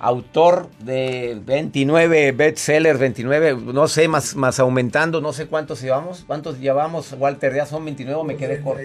autor 0.00 0.68
de 0.80 1.40
29 1.46 2.32
bestsellers, 2.32 2.98
29, 2.98 3.56
no 3.72 3.86
sé, 3.86 4.08
más, 4.08 4.34
más 4.34 4.58
aumentando, 4.58 5.20
no 5.20 5.32
sé 5.32 5.46
cuántos 5.46 5.80
llevamos, 5.80 6.24
cuántos 6.26 6.58
llevamos, 6.58 7.12
Walter, 7.16 7.54
ya 7.54 7.66
son 7.66 7.84
29, 7.84 8.24
me 8.24 8.36
quedé 8.36 8.60
corto. 8.62 8.82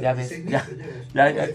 Ya 0.00 0.14
ves, 0.14 0.42
ya, 0.46 0.66
ya, 1.12 1.32
ya, 1.32 1.48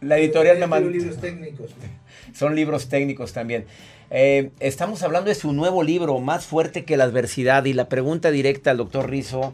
la 0.00 0.16
editorial 0.16 0.58
me 0.58 0.66
mandó. 0.66 0.88
libros 0.88 1.18
técnicos. 1.18 1.70
Son 2.32 2.54
libros 2.54 2.88
técnicos 2.88 3.34
también. 3.34 3.66
Eh, 4.08 4.50
estamos 4.60 5.02
hablando 5.02 5.28
de 5.28 5.34
su 5.34 5.52
nuevo 5.52 5.82
libro, 5.82 6.18
Más 6.20 6.46
fuerte 6.46 6.86
que 6.86 6.96
la 6.96 7.04
adversidad, 7.04 7.66
y 7.66 7.74
la 7.74 7.90
pregunta 7.90 8.30
directa 8.30 8.70
al 8.70 8.78
doctor 8.78 9.10
Rizzo. 9.10 9.52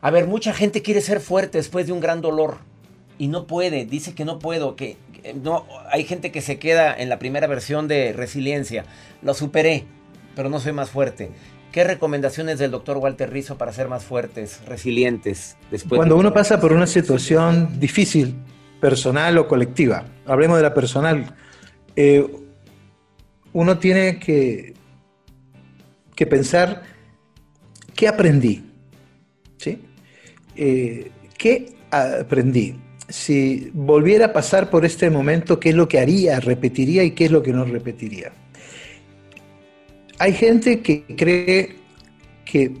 A 0.00 0.12
ver, 0.12 0.28
mucha 0.28 0.52
gente 0.52 0.82
quiere 0.82 1.00
ser 1.00 1.18
fuerte 1.18 1.58
después 1.58 1.88
de 1.88 1.92
un 1.92 1.98
gran 1.98 2.20
dolor 2.20 2.67
y 3.18 3.28
no 3.28 3.46
puede, 3.46 3.84
dice 3.84 4.14
que 4.14 4.24
no 4.24 4.38
puedo, 4.38 4.76
que, 4.76 4.96
que 5.22 5.34
no 5.34 5.66
hay 5.90 6.04
gente 6.04 6.30
que 6.32 6.40
se 6.40 6.58
queda 6.58 6.94
en 6.94 7.08
la 7.08 7.18
primera 7.18 7.46
versión 7.46 7.88
de 7.88 8.12
resiliencia. 8.12 8.84
Lo 9.22 9.34
superé, 9.34 9.84
pero 10.36 10.48
no 10.48 10.60
soy 10.60 10.72
más 10.72 10.90
fuerte. 10.90 11.30
¿Qué 11.72 11.84
recomendaciones 11.84 12.58
del 12.58 12.70
doctor 12.70 12.96
Walter 12.96 13.30
Rizzo 13.30 13.58
para 13.58 13.72
ser 13.72 13.88
más 13.88 14.04
fuertes, 14.04 14.60
resilientes 14.66 15.56
después? 15.70 15.98
Cuando 15.98 16.14
de- 16.14 16.20
uno 16.20 16.32
pasa 16.32 16.60
por 16.60 16.72
una 16.72 16.86
situación 16.86 17.78
difícil, 17.78 18.36
personal 18.80 19.36
o 19.38 19.48
colectiva, 19.48 20.04
hablemos 20.24 20.56
de 20.56 20.62
la 20.62 20.72
personal, 20.72 21.34
eh, 21.96 22.26
uno 23.52 23.78
tiene 23.78 24.18
que, 24.18 24.74
que 26.14 26.26
pensar 26.26 26.82
qué 27.94 28.06
aprendí, 28.08 28.64
¿sí? 29.56 29.82
Eh, 30.56 31.10
¿Qué 31.36 31.74
aprendí? 31.90 32.78
Si 33.08 33.70
volviera 33.72 34.26
a 34.26 34.32
pasar 34.32 34.68
por 34.68 34.84
este 34.84 35.08
momento, 35.08 35.58
¿qué 35.58 35.70
es 35.70 35.74
lo 35.74 35.88
que 35.88 35.98
haría, 35.98 36.40
repetiría 36.40 37.02
y 37.04 37.12
qué 37.12 37.26
es 37.26 37.30
lo 37.30 37.42
que 37.42 37.52
no 37.52 37.64
repetiría? 37.64 38.32
Hay 40.18 40.34
gente 40.34 40.80
que 40.80 41.04
cree 41.16 41.76
que 42.44 42.72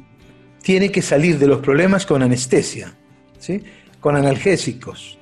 tiene 0.62 0.90
que 0.90 1.02
salir 1.02 1.38
de 1.38 1.46
los 1.46 1.60
problemas 1.60 2.04
con 2.04 2.22
anestesia, 2.22 2.94
¿sí? 3.38 3.62
con 4.00 4.16
analgésicos. 4.16 5.18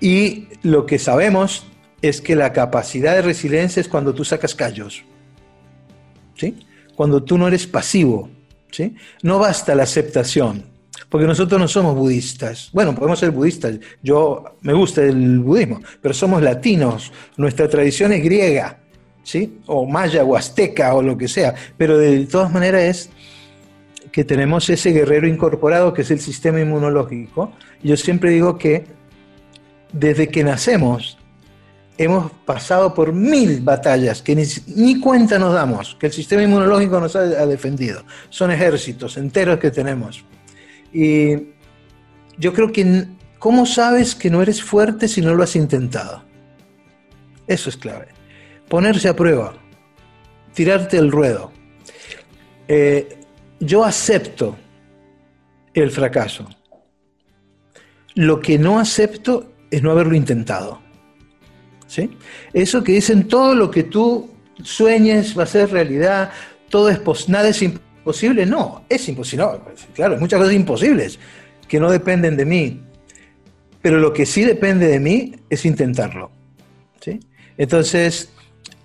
Y 0.00 0.48
lo 0.62 0.84
que 0.84 0.98
sabemos 0.98 1.66
es 2.02 2.20
que 2.20 2.36
la 2.36 2.52
capacidad 2.52 3.14
de 3.14 3.22
resiliencia 3.22 3.80
es 3.80 3.88
cuando 3.88 4.14
tú 4.14 4.24
sacas 4.24 4.54
callos, 4.54 5.04
¿sí? 6.34 6.56
cuando 6.94 7.22
tú 7.22 7.38
no 7.38 7.48
eres 7.48 7.66
pasivo. 7.66 8.28
¿sí? 8.70 8.94
No 9.22 9.38
basta 9.38 9.74
la 9.74 9.84
aceptación, 9.84 10.64
porque 11.16 11.28
nosotros 11.28 11.58
no 11.58 11.66
somos 11.66 11.94
budistas. 11.94 12.68
Bueno, 12.74 12.94
podemos 12.94 13.18
ser 13.18 13.30
budistas, 13.30 13.78
yo 14.02 14.44
me 14.60 14.74
gusta 14.74 15.02
el 15.02 15.38
budismo, 15.38 15.80
pero 16.02 16.12
somos 16.12 16.42
latinos, 16.42 17.10
nuestra 17.38 17.70
tradición 17.70 18.12
es 18.12 18.22
griega, 18.22 18.80
¿sí? 19.22 19.60
o 19.64 19.86
maya 19.86 20.22
o 20.24 20.36
azteca 20.36 20.94
o 20.94 21.00
lo 21.00 21.16
que 21.16 21.26
sea, 21.26 21.54
pero 21.78 21.96
de 21.96 22.26
todas 22.26 22.52
maneras 22.52 22.82
es 22.82 23.10
que 24.12 24.24
tenemos 24.24 24.68
ese 24.68 24.90
guerrero 24.90 25.26
incorporado 25.26 25.94
que 25.94 26.02
es 26.02 26.10
el 26.10 26.20
sistema 26.20 26.60
inmunológico. 26.60 27.50
Yo 27.82 27.96
siempre 27.96 28.28
digo 28.28 28.58
que 28.58 28.84
desde 29.94 30.28
que 30.28 30.44
nacemos 30.44 31.16
hemos 31.96 32.30
pasado 32.44 32.92
por 32.92 33.14
mil 33.14 33.62
batallas 33.62 34.20
que 34.20 34.36
ni, 34.36 34.44
ni 34.66 35.00
cuenta 35.00 35.38
nos 35.38 35.54
damos, 35.54 35.96
que 35.98 36.08
el 36.08 36.12
sistema 36.12 36.42
inmunológico 36.42 37.00
nos 37.00 37.16
ha, 37.16 37.46
defendido. 37.46 38.02
Son 38.28 38.50
ejércitos 38.50 39.16
enteros 39.16 39.58
que 39.58 39.70
tenemos. 39.70 40.22
Y 40.92 41.36
yo 42.38 42.52
creo 42.52 42.72
que, 42.72 43.06
¿cómo 43.38 43.66
sabes 43.66 44.14
que 44.14 44.30
no 44.30 44.42
eres 44.42 44.62
fuerte 44.62 45.08
si 45.08 45.20
no 45.20 45.34
lo 45.34 45.42
has 45.42 45.56
intentado? 45.56 46.22
Eso 47.46 47.68
es 47.68 47.76
clave. 47.76 48.08
Ponerse 48.68 49.08
a 49.08 49.16
prueba, 49.16 49.54
tirarte 50.54 50.96
el 50.98 51.12
ruedo. 51.12 51.52
Eh, 52.68 53.20
yo 53.60 53.84
acepto 53.84 54.56
el 55.72 55.90
fracaso. 55.90 56.48
Lo 58.14 58.40
que 58.40 58.58
no 58.58 58.78
acepto 58.78 59.52
es 59.70 59.82
no 59.82 59.90
haberlo 59.90 60.16
intentado. 60.16 60.80
¿sí? 61.86 62.10
Eso 62.52 62.82
que 62.82 62.92
dicen 62.92 63.28
todo 63.28 63.54
lo 63.54 63.70
que 63.70 63.84
tú 63.84 64.30
sueñes 64.62 65.38
va 65.38 65.44
a 65.44 65.46
ser 65.46 65.70
realidad, 65.70 66.30
todo 66.68 66.88
es 66.88 67.28
nada 67.28 67.48
es 67.48 67.62
imposible, 67.62 67.86
no, 68.46 68.84
es 68.88 69.08
imposible, 69.08 69.44
no, 69.44 69.60
claro, 69.94 70.14
hay 70.14 70.20
muchas 70.20 70.38
cosas 70.38 70.54
imposibles 70.54 71.18
que 71.68 71.80
no 71.80 71.90
dependen 71.90 72.36
de 72.36 72.44
mí, 72.44 72.80
pero 73.82 73.98
lo 73.98 74.12
que 74.12 74.26
sí 74.26 74.42
depende 74.42 74.86
de 74.86 75.00
mí 75.00 75.34
es 75.50 75.64
intentarlo, 75.64 76.30
¿sí? 77.00 77.20
Entonces, 77.58 78.30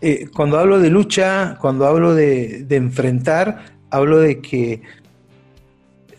eh, 0.01 0.27
cuando 0.33 0.57
hablo 0.57 0.79
de 0.79 0.89
lucha, 0.89 1.57
cuando 1.61 1.85
hablo 1.85 2.15
de, 2.15 2.65
enfrentar, 2.69 3.65
hablo 3.91 4.19
de 4.19 4.41
que 4.41 4.81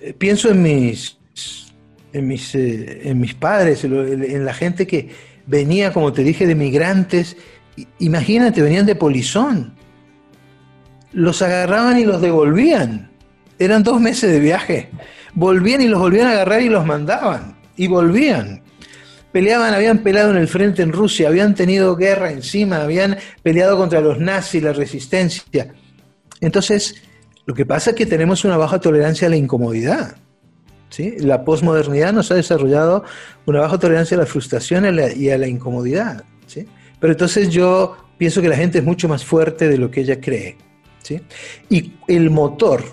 eh, 0.01 0.15
pienso 0.17 0.51
en 0.51 0.63
mis, 0.63 1.19
en 2.13 2.29
mis, 2.29 2.55
eh, 2.55 3.09
en 3.09 3.21
mis 3.21 3.35
padres, 3.35 3.83
en, 3.85 4.23
en 4.23 4.45
la 4.45 4.55
gente 4.55 4.87
que 4.87 5.11
venía, 5.47 5.93
como 5.93 6.13
te 6.13 6.23
dije, 6.23 6.47
de 6.47 6.55
migrantes. 6.55 7.37
Imagínate, 7.99 8.63
venían 8.63 8.87
de 8.87 8.95
polizón. 8.95 9.75
Los 11.13 11.43
agarraban 11.43 11.99
y 11.99 12.05
los 12.05 12.21
devolvían. 12.21 13.11
Eran 13.59 13.83
dos 13.83 14.01
meses 14.01 14.31
de 14.31 14.41
viaje. 14.41 14.91
Volvían 15.35 15.83
y 15.83 15.89
los 15.89 16.01
volvían 16.01 16.27
a 16.27 16.33
agarrar 16.33 16.63
y 16.63 16.69
los 16.69 16.85
mandaban. 16.85 17.57
Y 17.77 17.87
volvían. 17.87 18.63
Peleaban, 19.33 19.73
habían 19.73 19.99
peleado 19.99 20.31
en 20.31 20.37
el 20.37 20.47
frente 20.47 20.83
en 20.83 20.93
Rusia, 20.93 21.29
habían 21.29 21.55
tenido 21.55 21.97
guerra 21.97 22.31
encima, 22.31 22.83
habían 22.83 23.17
peleado 23.43 23.79
contra 23.79 24.03
los 24.03 24.19
nazis, 24.19 24.63
la 24.63 24.75
resistencia. 24.75 25.73
Entonces, 26.41 27.03
lo 27.47 27.55
que 27.55 27.65
pasa 27.65 27.91
es 27.91 27.97
que 27.97 28.05
tenemos 28.05 28.45
una 28.45 28.59
baja 28.59 28.79
tolerancia 28.79 29.29
a 29.29 29.31
la 29.31 29.37
incomodidad. 29.37 30.17
¿sí? 30.91 31.17
La 31.19 31.45
posmodernidad 31.45 32.13
nos 32.13 32.31
ha 32.31 32.35
desarrollado 32.35 33.05
una 33.47 33.61
baja 33.61 33.79
tolerancia 33.79 34.17
a 34.17 34.21
la 34.21 34.27
frustración 34.27 34.85
y 35.17 35.31
a 35.31 35.39
la, 35.39 35.49
incomodidad. 35.49 36.25
¿sí? 36.47 36.67
Pero 37.01 37.15
entonces 37.15 37.49
yo 37.49 37.97
pienso 38.19 38.43
que 38.43 38.49
la 38.49 38.57
gente 38.57 38.79
es 38.79 38.85
mucho 38.85 39.09
más 39.09 39.25
fuerte 39.25 39.69
de 39.69 39.79
lo 39.79 39.91
que 39.91 40.03
ella 40.03 40.21
cree. 40.21 40.59
Y 41.69 41.93
el 42.09 42.31
motor 42.31 42.85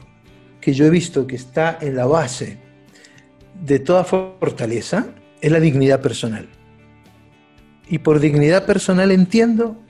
que 0.62 0.74
yo 0.74 0.86
he 0.86 0.90
visto 0.90 1.26
que 1.26 1.36
está 1.36 1.78
en 1.82 1.96
la 1.96 2.06
base 2.06 2.58
de 3.64 3.80
toda 3.80 4.04
fortaleza 4.04 5.08
es 5.42 5.52
la 5.52 5.60
dignidad 5.60 6.02
personal. 6.02 6.48
Y 7.90 8.00
por 8.00 8.20
dignidad 8.20 8.66
personal 8.66 9.12
entiendo 9.12 9.82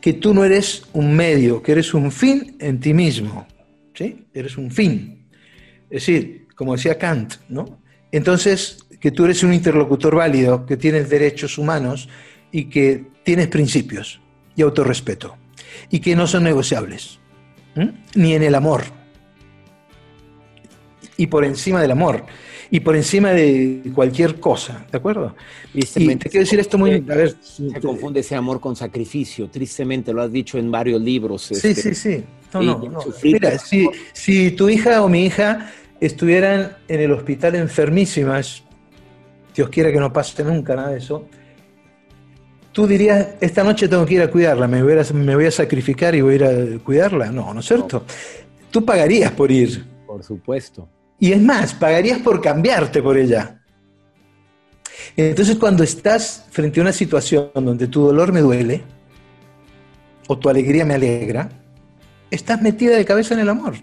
que 0.00 0.14
tú 0.14 0.34
no 0.34 0.44
eres 0.44 0.84
un 0.92 1.14
medio, 1.14 1.62
que 1.62 1.72
eres 1.72 1.94
un 1.94 2.10
fin 2.10 2.56
en 2.58 2.80
ti 2.80 2.94
mismo. 2.94 3.46
¿sí? 3.94 4.26
Eres 4.32 4.56
un 4.56 4.70
fin. 4.70 5.28
Es 5.90 6.06
decir, 6.06 6.48
como 6.54 6.74
decía 6.74 6.98
Kant, 6.98 7.34
¿no? 7.48 7.80
Entonces, 8.12 8.78
que 9.00 9.10
tú 9.10 9.24
eres 9.24 9.42
un 9.42 9.54
interlocutor 9.54 10.14
válido, 10.16 10.66
que 10.66 10.76
tienes 10.76 11.08
derechos 11.08 11.58
humanos 11.58 12.08
y 12.50 12.64
que 12.64 13.06
tienes 13.24 13.48
principios 13.48 14.20
y 14.56 14.62
autorrespeto, 14.62 15.36
y 15.90 16.00
que 16.00 16.16
no 16.16 16.26
son 16.26 16.44
negociables, 16.44 17.18
¿m? 17.74 17.92
ni 18.14 18.34
en 18.34 18.42
el 18.42 18.54
amor, 18.54 18.84
y 21.16 21.26
por 21.26 21.44
encima 21.44 21.82
del 21.82 21.90
amor, 21.90 22.24
y 22.70 22.80
por 22.80 22.96
encima 22.96 23.32
de 23.32 23.82
cualquier 23.94 24.38
cosa, 24.38 24.86
¿de 24.90 24.98
acuerdo? 24.98 25.34
Y 25.74 25.82
te 25.82 26.30
quiero 26.30 26.44
decir 26.44 26.60
esto 26.60 26.78
muy... 26.78 26.94
A 26.94 27.14
ver, 27.14 27.34
Se 27.40 27.80
confunde 27.80 28.20
ese 28.20 28.36
amor 28.36 28.60
con 28.60 28.76
sacrificio. 28.76 29.48
Tristemente, 29.50 30.12
lo 30.12 30.22
has 30.22 30.30
dicho 30.30 30.56
en 30.56 30.70
varios 30.70 31.00
libros. 31.00 31.42
Sí, 31.42 31.54
este, 31.54 31.74
sí, 31.74 31.94
sí. 31.94 32.24
No, 32.54 32.62
no, 32.62 33.00
Mira, 33.22 33.58
si, 33.58 33.88
si 34.12 34.52
tu 34.52 34.68
hija 34.68 35.02
o 35.02 35.08
mi 35.08 35.26
hija 35.26 35.72
estuvieran 36.00 36.76
en 36.88 37.00
el 37.00 37.12
hospital 37.12 37.56
enfermísimas, 37.56 38.62
Dios 39.54 39.68
quiera 39.68 39.92
que 39.92 39.98
no 39.98 40.12
pase 40.12 40.42
nunca 40.44 40.76
nada 40.76 40.90
de 40.90 40.98
eso, 40.98 41.26
tú 42.72 42.86
dirías, 42.86 43.28
esta 43.40 43.64
noche 43.64 43.88
tengo 43.88 44.06
que 44.06 44.14
ir 44.14 44.22
a 44.22 44.30
cuidarla, 44.30 44.68
me 44.68 44.82
voy 44.82 44.92
a, 44.92 45.12
me 45.12 45.34
voy 45.34 45.46
a 45.46 45.50
sacrificar 45.50 46.14
y 46.14 46.20
voy 46.20 46.34
a 46.34 46.36
ir 46.36 46.44
a 46.44 46.84
cuidarla. 46.84 47.30
No, 47.30 47.52
¿no 47.52 47.60
es 47.60 47.66
cierto? 47.66 48.04
Tú 48.70 48.84
pagarías 48.84 49.32
por 49.32 49.50
ir. 49.50 49.84
Por 50.06 50.22
supuesto. 50.22 50.88
Y 51.18 51.32
es 51.32 51.42
más, 51.42 51.74
pagarías 51.74 52.18
por 52.20 52.40
cambiarte 52.40 53.02
por 53.02 53.16
ella. 53.16 53.60
Entonces 55.16 55.56
cuando 55.56 55.82
estás 55.82 56.46
frente 56.50 56.80
a 56.80 56.82
una 56.82 56.92
situación 56.92 57.50
donde 57.54 57.88
tu 57.88 58.02
dolor 58.02 58.32
me 58.32 58.40
duele, 58.40 58.82
o 60.28 60.38
tu 60.38 60.48
alegría 60.48 60.84
me 60.84 60.94
alegra, 60.94 61.48
estás 62.30 62.62
metida 62.62 62.96
de 62.96 63.04
cabeza 63.04 63.34
en 63.34 63.40
el 63.40 63.48
amor. 63.48 63.74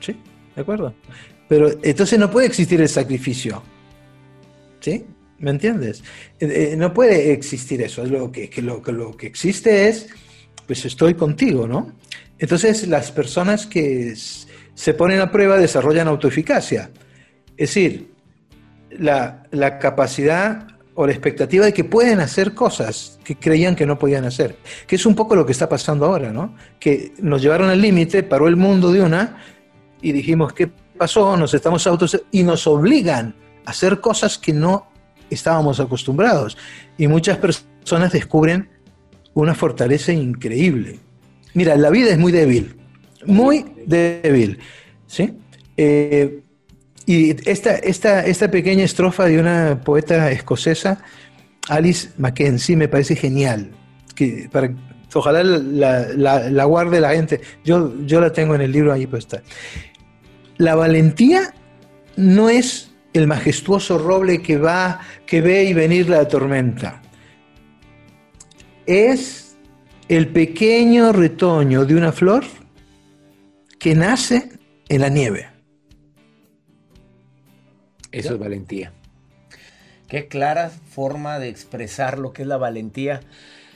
¿Sí? 0.00 0.16
¿De 0.54 0.62
acuerdo? 0.62 0.94
Pero 1.48 1.70
entonces 1.82 2.18
no 2.18 2.30
puede 2.30 2.46
existir 2.46 2.80
el 2.80 2.88
sacrificio. 2.88 3.62
¿Sí? 4.80 5.04
¿Me 5.42 5.50
entiendes? 5.50 6.04
Eh, 6.38 6.70
eh, 6.72 6.76
no 6.76 6.94
puede 6.94 7.32
existir 7.32 7.82
eso. 7.82 8.04
Es 8.04 8.10
lo 8.10 8.30
que, 8.30 8.48
lo, 8.62 8.80
que 8.80 8.92
lo 8.92 9.16
que 9.16 9.26
existe 9.26 9.88
es, 9.88 10.06
pues 10.66 10.84
estoy 10.84 11.14
contigo, 11.14 11.66
¿no? 11.66 11.92
Entonces 12.38 12.86
las 12.86 13.10
personas 13.10 13.66
que 13.66 14.14
se 14.74 14.94
ponen 14.94 15.20
a 15.20 15.32
prueba 15.32 15.58
desarrollan 15.58 16.06
autoeficacia. 16.06 16.90
Es 17.56 17.70
decir, 17.70 18.12
la, 18.90 19.42
la 19.50 19.80
capacidad 19.80 20.68
o 20.94 21.06
la 21.06 21.12
expectativa 21.12 21.64
de 21.64 21.72
que 21.72 21.82
pueden 21.82 22.20
hacer 22.20 22.54
cosas 22.54 23.18
que 23.24 23.36
creían 23.36 23.74
que 23.74 23.84
no 23.84 23.98
podían 23.98 24.24
hacer. 24.24 24.56
Que 24.86 24.94
es 24.94 25.04
un 25.06 25.16
poco 25.16 25.34
lo 25.34 25.44
que 25.44 25.52
está 25.52 25.68
pasando 25.68 26.06
ahora, 26.06 26.32
¿no? 26.32 26.54
Que 26.78 27.14
nos 27.18 27.42
llevaron 27.42 27.68
al 27.68 27.80
límite, 27.80 28.22
paró 28.22 28.46
el 28.46 28.56
mundo 28.56 28.92
de 28.92 29.02
una 29.02 29.38
y 30.00 30.12
dijimos, 30.12 30.52
¿qué 30.52 30.70
pasó? 30.96 31.36
Nos 31.36 31.52
estamos 31.52 31.84
autos 31.88 32.22
y 32.30 32.44
nos 32.44 32.68
obligan 32.68 33.34
a 33.66 33.70
hacer 33.70 34.00
cosas 34.00 34.38
que 34.38 34.52
no 34.52 34.91
estábamos 35.32 35.80
acostumbrados. 35.80 36.56
Y 36.98 37.06
muchas 37.08 37.38
personas 37.38 38.12
descubren 38.12 38.68
una 39.34 39.54
fortaleza 39.54 40.12
increíble. 40.12 40.98
Mira, 41.54 41.76
la 41.76 41.90
vida 41.90 42.10
es 42.10 42.18
muy 42.18 42.32
débil, 42.32 42.74
muy 43.26 43.64
débil, 43.86 44.58
¿sí? 45.06 45.34
Eh, 45.76 46.40
y 47.06 47.30
esta, 47.50 47.74
esta, 47.76 48.24
esta 48.24 48.50
pequeña 48.50 48.84
estrofa 48.84 49.24
de 49.26 49.38
una 49.40 49.80
poeta 49.84 50.30
escocesa, 50.30 51.02
Alice 51.68 52.10
Mackenzie, 52.18 52.76
me 52.76 52.88
parece 52.88 53.16
genial. 53.16 53.70
Que 54.14 54.48
ojalá 55.14 55.42
la- 55.42 56.48
la 56.50 56.64
guarde 56.64 57.00
la 57.00 57.10
gente. 57.10 57.40
Yo, 57.64 57.92
yo 58.06 58.20
la 58.20 58.32
tengo 58.32 58.54
en 58.54 58.60
el 58.60 58.72
libro 58.72 58.92
ahí 58.92 59.06
puesta. 59.06 59.42
La 60.58 60.74
valentía 60.74 61.54
no 62.16 62.48
es 62.48 62.91
el 63.12 63.26
majestuoso 63.26 63.98
roble 63.98 64.42
que 64.42 64.56
va, 64.56 65.00
que 65.26 65.40
ve 65.40 65.64
y 65.64 65.74
venir 65.74 66.08
la 66.08 66.26
tormenta. 66.26 67.02
Es 68.86 69.56
el 70.08 70.28
pequeño 70.28 71.12
retoño 71.12 71.84
de 71.84 71.94
una 71.94 72.12
flor 72.12 72.44
que 73.78 73.94
nace 73.94 74.50
en 74.88 75.00
la 75.00 75.08
nieve. 75.08 75.48
Eso 78.10 78.34
es 78.34 78.38
valentía. 78.38 78.92
Qué 80.08 80.28
clara 80.28 80.70
forma 80.70 81.38
de 81.38 81.48
expresar 81.48 82.18
lo 82.18 82.32
que 82.32 82.42
es 82.42 82.48
la 82.48 82.58
valentía. 82.58 83.20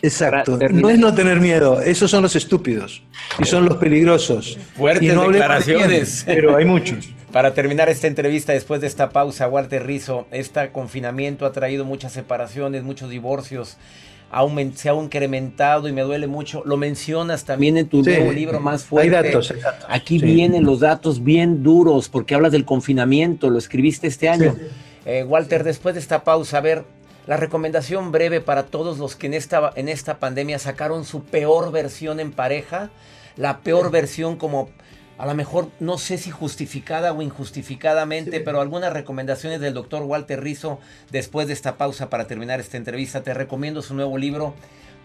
Exacto. 0.02 0.58
No 0.70 0.90
es 0.90 0.98
no 0.98 1.14
tener 1.14 1.40
miedo, 1.40 1.80
esos 1.80 2.10
son 2.10 2.22
los 2.22 2.36
estúpidos 2.36 3.02
y 3.38 3.44
son 3.44 3.64
los 3.64 3.78
peligrosos. 3.78 4.58
Fuertes 4.76 5.14
no 5.14 5.30
declaraciones. 5.30 6.22
pero 6.26 6.54
hay 6.54 6.66
muchos. 6.66 7.08
Para 7.36 7.52
terminar 7.52 7.90
esta 7.90 8.06
entrevista, 8.06 8.54
después 8.54 8.80
de 8.80 8.86
esta 8.86 9.10
pausa, 9.10 9.46
Walter 9.46 9.84
Rizzo, 9.84 10.26
este 10.30 10.70
confinamiento 10.72 11.44
ha 11.44 11.52
traído 11.52 11.84
muchas 11.84 12.12
separaciones, 12.14 12.82
muchos 12.82 13.10
divorcios, 13.10 13.76
se 14.74 14.88
ha 14.88 14.94
incrementado 14.94 15.86
y 15.86 15.92
me 15.92 16.00
duele 16.00 16.28
mucho. 16.28 16.62
Lo 16.64 16.78
mencionas 16.78 17.44
también 17.44 17.76
en 17.76 17.88
tu 17.88 18.02
Sí, 18.02 18.08
nuevo 18.08 18.32
libro 18.32 18.58
más 18.58 18.84
hay 18.84 18.88
fuerte. 18.88 19.10
datos, 19.10 19.50
hay 19.50 19.60
datos. 19.60 19.86
Aquí 19.90 20.18
Sí. 20.18 20.24
vienen 20.24 20.64
los 20.64 20.80
datos 20.80 21.22
bien 21.22 21.62
duros 21.62 22.08
porque 22.08 22.34
hablas 22.34 22.52
del 22.52 22.64
confinamiento, 22.64 23.50
lo 23.50 23.58
escribiste 23.58 24.06
este 24.06 24.30
año. 24.30 24.56
Eh, 25.04 25.22
Walter, 25.22 25.62
después 25.62 25.94
de 25.94 26.00
esta 26.00 26.24
pausa, 26.24 26.56
a 26.56 26.60
ver, 26.62 26.84
la 27.26 27.36
recomendación 27.36 28.12
breve 28.12 28.40
para 28.40 28.62
todos 28.62 28.96
los 28.96 29.14
que 29.14 29.26
en 29.26 29.34
esta, 29.34 29.72
en 29.76 29.90
esta 29.90 30.18
pandemia 30.20 30.58
sacaron 30.58 31.04
su 31.04 31.22
peor 31.22 31.70
versión 31.70 32.18
en 32.18 32.32
pareja, 32.32 32.88
la 33.36 33.58
peor 33.58 33.90
versión 33.90 34.36
como 34.36 34.70
a 35.18 35.24
lo 35.24 35.34
mejor 35.34 35.70
no 35.80 35.96
sé 35.96 36.18
si 36.18 36.30
justificada 36.30 37.12
o 37.12 37.22
injustificadamente, 37.22 38.40
pero 38.40 38.60
algunas 38.60 38.92
recomendaciones 38.92 39.60
del 39.60 39.72
doctor 39.72 40.02
Walter 40.02 40.42
Rizzo 40.42 40.78
después 41.10 41.46
de 41.46 41.54
esta 41.54 41.78
pausa 41.78 42.10
para 42.10 42.26
terminar 42.26 42.60
esta 42.60 42.76
entrevista. 42.76 43.22
Te 43.22 43.32
recomiendo 43.32 43.80
su 43.80 43.94
nuevo 43.94 44.18
libro, 44.18 44.54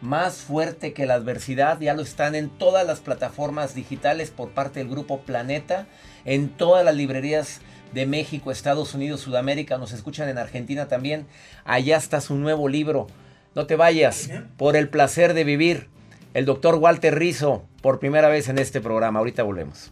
Más 0.01 0.37
fuerte 0.37 0.93
que 0.93 1.05
la 1.05 1.13
adversidad. 1.13 1.79
Ya 1.79 1.93
lo 1.93 2.01
están 2.01 2.35
en 2.35 2.49
todas 2.49 2.85
las 2.85 2.99
plataformas 2.99 3.75
digitales 3.75 4.31
por 4.31 4.49
parte 4.49 4.79
del 4.79 4.89
grupo 4.89 5.21
Planeta, 5.21 5.87
en 6.25 6.49
todas 6.49 6.83
las 6.83 6.95
librerías 6.95 7.61
de 7.93 8.07
México, 8.07 8.51
Estados 8.51 8.95
Unidos, 8.95 9.21
Sudamérica. 9.21 9.77
Nos 9.77 9.93
escuchan 9.93 10.27
en 10.27 10.39
Argentina 10.39 10.87
también. 10.87 11.27
Allá 11.65 11.97
está 11.97 12.19
su 12.19 12.35
nuevo 12.35 12.67
libro. 12.67 13.07
No 13.53 13.67
te 13.67 13.75
vayas 13.75 14.29
por 14.57 14.75
el 14.75 14.89
placer 14.89 15.33
de 15.33 15.43
vivir. 15.43 15.89
El 16.33 16.45
doctor 16.45 16.75
Walter 16.75 17.17
Rizzo, 17.17 17.63
por 17.81 17.99
primera 17.99 18.27
vez 18.27 18.49
en 18.49 18.57
este 18.57 18.81
programa. 18.81 19.19
Ahorita 19.19 19.43
volvemos. 19.43 19.91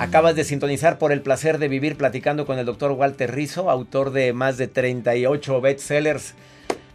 Acabas 0.00 0.34
de 0.34 0.44
sintonizar 0.44 0.96
por 0.96 1.12
el 1.12 1.20
placer 1.20 1.58
de 1.58 1.68
vivir 1.68 1.98
platicando 1.98 2.46
con 2.46 2.58
el 2.58 2.64
doctor 2.64 2.92
Walter 2.92 3.34
Rizzo, 3.34 3.68
autor 3.68 4.12
de 4.12 4.32
más 4.32 4.56
de 4.56 4.66
38 4.66 5.60
bestsellers. 5.60 6.32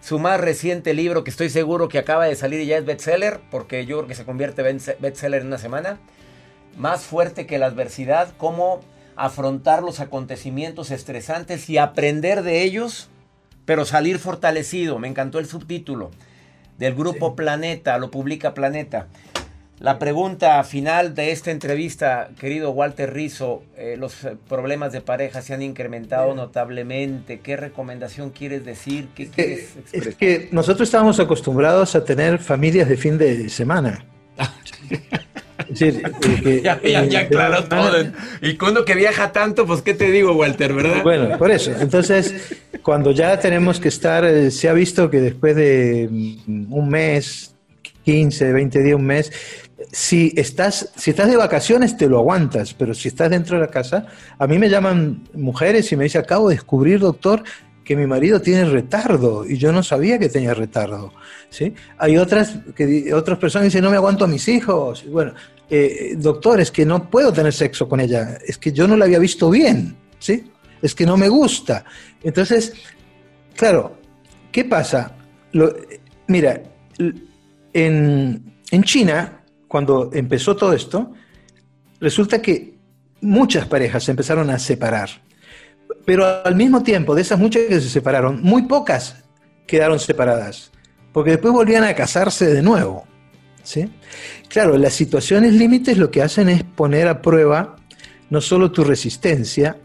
Su 0.01 0.17
más 0.17 0.41
reciente 0.41 0.95
libro, 0.95 1.23
que 1.23 1.29
estoy 1.29 1.51
seguro 1.51 1.87
que 1.87 1.99
acaba 1.99 2.25
de 2.25 2.35
salir 2.35 2.61
y 2.61 2.65
ya 2.65 2.79
es 2.79 2.85
bestseller, 2.85 3.41
porque 3.51 3.85
yo 3.85 3.97
creo 3.97 4.07
que 4.07 4.15
se 4.15 4.25
convierte 4.25 4.67
en 4.67 4.81
bestseller 4.99 5.41
en 5.41 5.47
una 5.47 5.59
semana. 5.59 5.99
Más 6.79 7.03
fuerte 7.03 7.45
que 7.45 7.59
la 7.59 7.67
adversidad, 7.67 8.33
cómo 8.39 8.79
afrontar 9.15 9.83
los 9.83 9.99
acontecimientos 9.99 10.89
estresantes 10.89 11.69
y 11.69 11.77
aprender 11.77 12.41
de 12.41 12.63
ellos, 12.63 13.09
pero 13.65 13.85
salir 13.85 14.17
fortalecido. 14.17 14.97
Me 14.97 15.07
encantó 15.07 15.37
el 15.37 15.45
subtítulo 15.45 16.09
del 16.79 16.95
grupo 16.95 17.35
Planeta, 17.35 17.99
lo 17.99 18.09
publica 18.09 18.55
Planeta. 18.55 19.09
La 19.79 19.99
pregunta 19.99 20.63
final 20.63 21.13
de 21.15 21.31
esta 21.31 21.51
entrevista, 21.51 22.29
querido 22.39 22.71
Walter 22.71 23.13
Rizzo, 23.13 23.61
eh, 23.77 23.95
los 23.99 24.23
eh, 24.23 24.37
problemas 24.47 24.93
de 24.93 25.01
pareja 25.01 25.41
se 25.41 25.53
han 25.53 25.61
incrementado 25.61 26.33
notablemente. 26.33 27.41
¿Qué 27.41 27.57
recomendación 27.57 28.29
quieres 28.29 28.63
decir? 28.63 29.09
¿Qué 29.13 29.27
quieres 29.27 29.75
expresar? 29.77 30.07
Es 30.09 30.15
que 30.15 30.47
nosotros 30.53 30.87
estábamos 30.87 31.19
acostumbrados 31.19 31.93
a 31.95 32.05
tener 32.05 32.39
familias 32.39 32.87
de 32.87 32.95
fin 32.97 33.17
de 33.17 33.49
semana. 33.49 34.05
Es 35.67 35.79
decir, 35.79 36.03
eh, 36.05 36.41
que- 36.43 36.61
Ya, 36.61 36.79
ya, 36.81 37.03
ya, 37.05 37.21
eh, 37.23 37.27
claro, 37.27 37.61
de- 37.61 37.67
todo. 37.67 37.97
Y 38.41 38.55
cuando 38.55 38.85
que 38.85 38.93
viaja 38.93 39.31
tanto, 39.31 39.65
pues, 39.65 39.81
¿qué 39.81 39.93
te 39.93 40.11
digo, 40.11 40.33
Walter, 40.33 40.73
verdad? 40.73 41.01
Bueno, 41.01 41.37
por 41.39 41.49
eso. 41.49 41.71
Entonces, 41.79 42.55
cuando 42.83 43.11
ya 43.11 43.39
tenemos 43.39 43.79
que 43.79 43.87
estar, 43.89 44.23
eh, 44.25 44.51
se 44.51 44.69
ha 44.69 44.73
visto 44.73 45.09
que 45.09 45.19
después 45.19 45.55
de 45.55 46.07
mm, 46.11 46.71
un 46.71 46.87
mes, 46.89 47.55
15, 48.03 48.53
20 48.53 48.83
días, 48.83 48.95
un 48.95 49.05
mes, 49.05 49.31
si 49.91 50.33
estás, 50.35 50.91
si 50.95 51.11
estás 51.11 51.29
de 51.29 51.37
vacaciones 51.37 51.97
te 51.97 52.07
lo 52.07 52.19
aguantas, 52.19 52.73
pero 52.73 52.93
si 52.93 53.09
estás 53.09 53.29
dentro 53.29 53.57
de 53.57 53.65
la 53.65 53.71
casa, 53.71 54.05
a 54.37 54.47
mí 54.47 54.57
me 54.57 54.69
llaman 54.69 55.23
mujeres 55.33 55.91
y 55.91 55.95
me 55.95 56.05
dicen, 56.05 56.21
acabo 56.21 56.49
de 56.49 56.55
descubrir, 56.55 56.99
doctor, 56.99 57.43
que 57.83 57.95
mi 57.95 58.07
marido 58.07 58.41
tiene 58.41 58.65
retardo 58.65 59.45
y 59.45 59.57
yo 59.57 59.71
no 59.71 59.83
sabía 59.83 60.17
que 60.17 60.29
tenía 60.29 60.53
retardo. 60.53 61.13
¿sí? 61.49 61.73
Hay 61.97 62.17
otras, 62.17 62.57
que, 62.75 63.13
otras 63.13 63.37
personas 63.37 63.63
que 63.63 63.67
dicen, 63.67 63.83
no 63.83 63.91
me 63.91 63.97
aguanto 63.97 64.25
a 64.25 64.27
mis 64.27 64.47
hijos. 64.47 65.05
Bueno, 65.09 65.33
eh, 65.69 66.15
doctor, 66.17 66.59
es 66.59 66.71
que 66.71 66.85
no 66.85 67.09
puedo 67.09 67.31
tener 67.31 67.53
sexo 67.53 67.87
con 67.87 67.99
ella, 67.99 68.37
es 68.45 68.57
que 68.57 68.71
yo 68.71 68.87
no 68.87 68.97
la 68.97 69.05
había 69.05 69.19
visto 69.19 69.49
bien, 69.49 69.95
¿sí? 70.19 70.51
Es 70.81 70.95
que 70.95 71.05
no 71.05 71.17
me 71.17 71.29
gusta. 71.29 71.85
Entonces, 72.23 72.73
claro, 73.55 73.97
¿qué 74.51 74.65
pasa? 74.65 75.15
Mira, 76.27 76.61
en, 77.73 78.53
en 78.71 78.83
China, 78.83 79.41
cuando 79.75 80.09
empezó 80.13 80.55
todo 80.55 80.71
esto, 80.71 81.11
resulta 81.99 82.41
que 82.41 82.75
muchas 83.19 83.67
parejas 83.67 84.05
se 84.05 84.11
empezaron 84.11 84.49
a 84.49 84.57
separar. 84.57 85.09
Pero 86.05 86.25
al 86.45 86.55
mismo 86.55 86.81
tiempo, 86.81 87.13
de 87.13 87.23
esas 87.23 87.37
muchas 87.37 87.63
que 87.63 87.81
se 87.81 87.89
separaron, 87.89 88.41
muy 88.41 88.61
pocas 88.61 89.17
quedaron 89.67 89.99
separadas, 89.99 90.71
porque 91.11 91.31
después 91.31 91.53
volvían 91.53 91.83
a 91.83 91.93
casarse 91.93 92.45
de 92.53 92.61
nuevo. 92.61 93.05
¿sí? 93.63 93.91
Claro, 94.47 94.77
las 94.77 94.93
situaciones 94.93 95.51
límites 95.51 95.97
lo 95.97 96.09
que 96.09 96.21
hacen 96.21 96.47
es 96.47 96.63
poner 96.63 97.09
a 97.09 97.21
prueba 97.21 97.75
no 98.29 98.39
solo 98.39 98.71
tu 98.71 98.85
resistencia, 98.85 99.75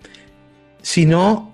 sino 0.83 1.53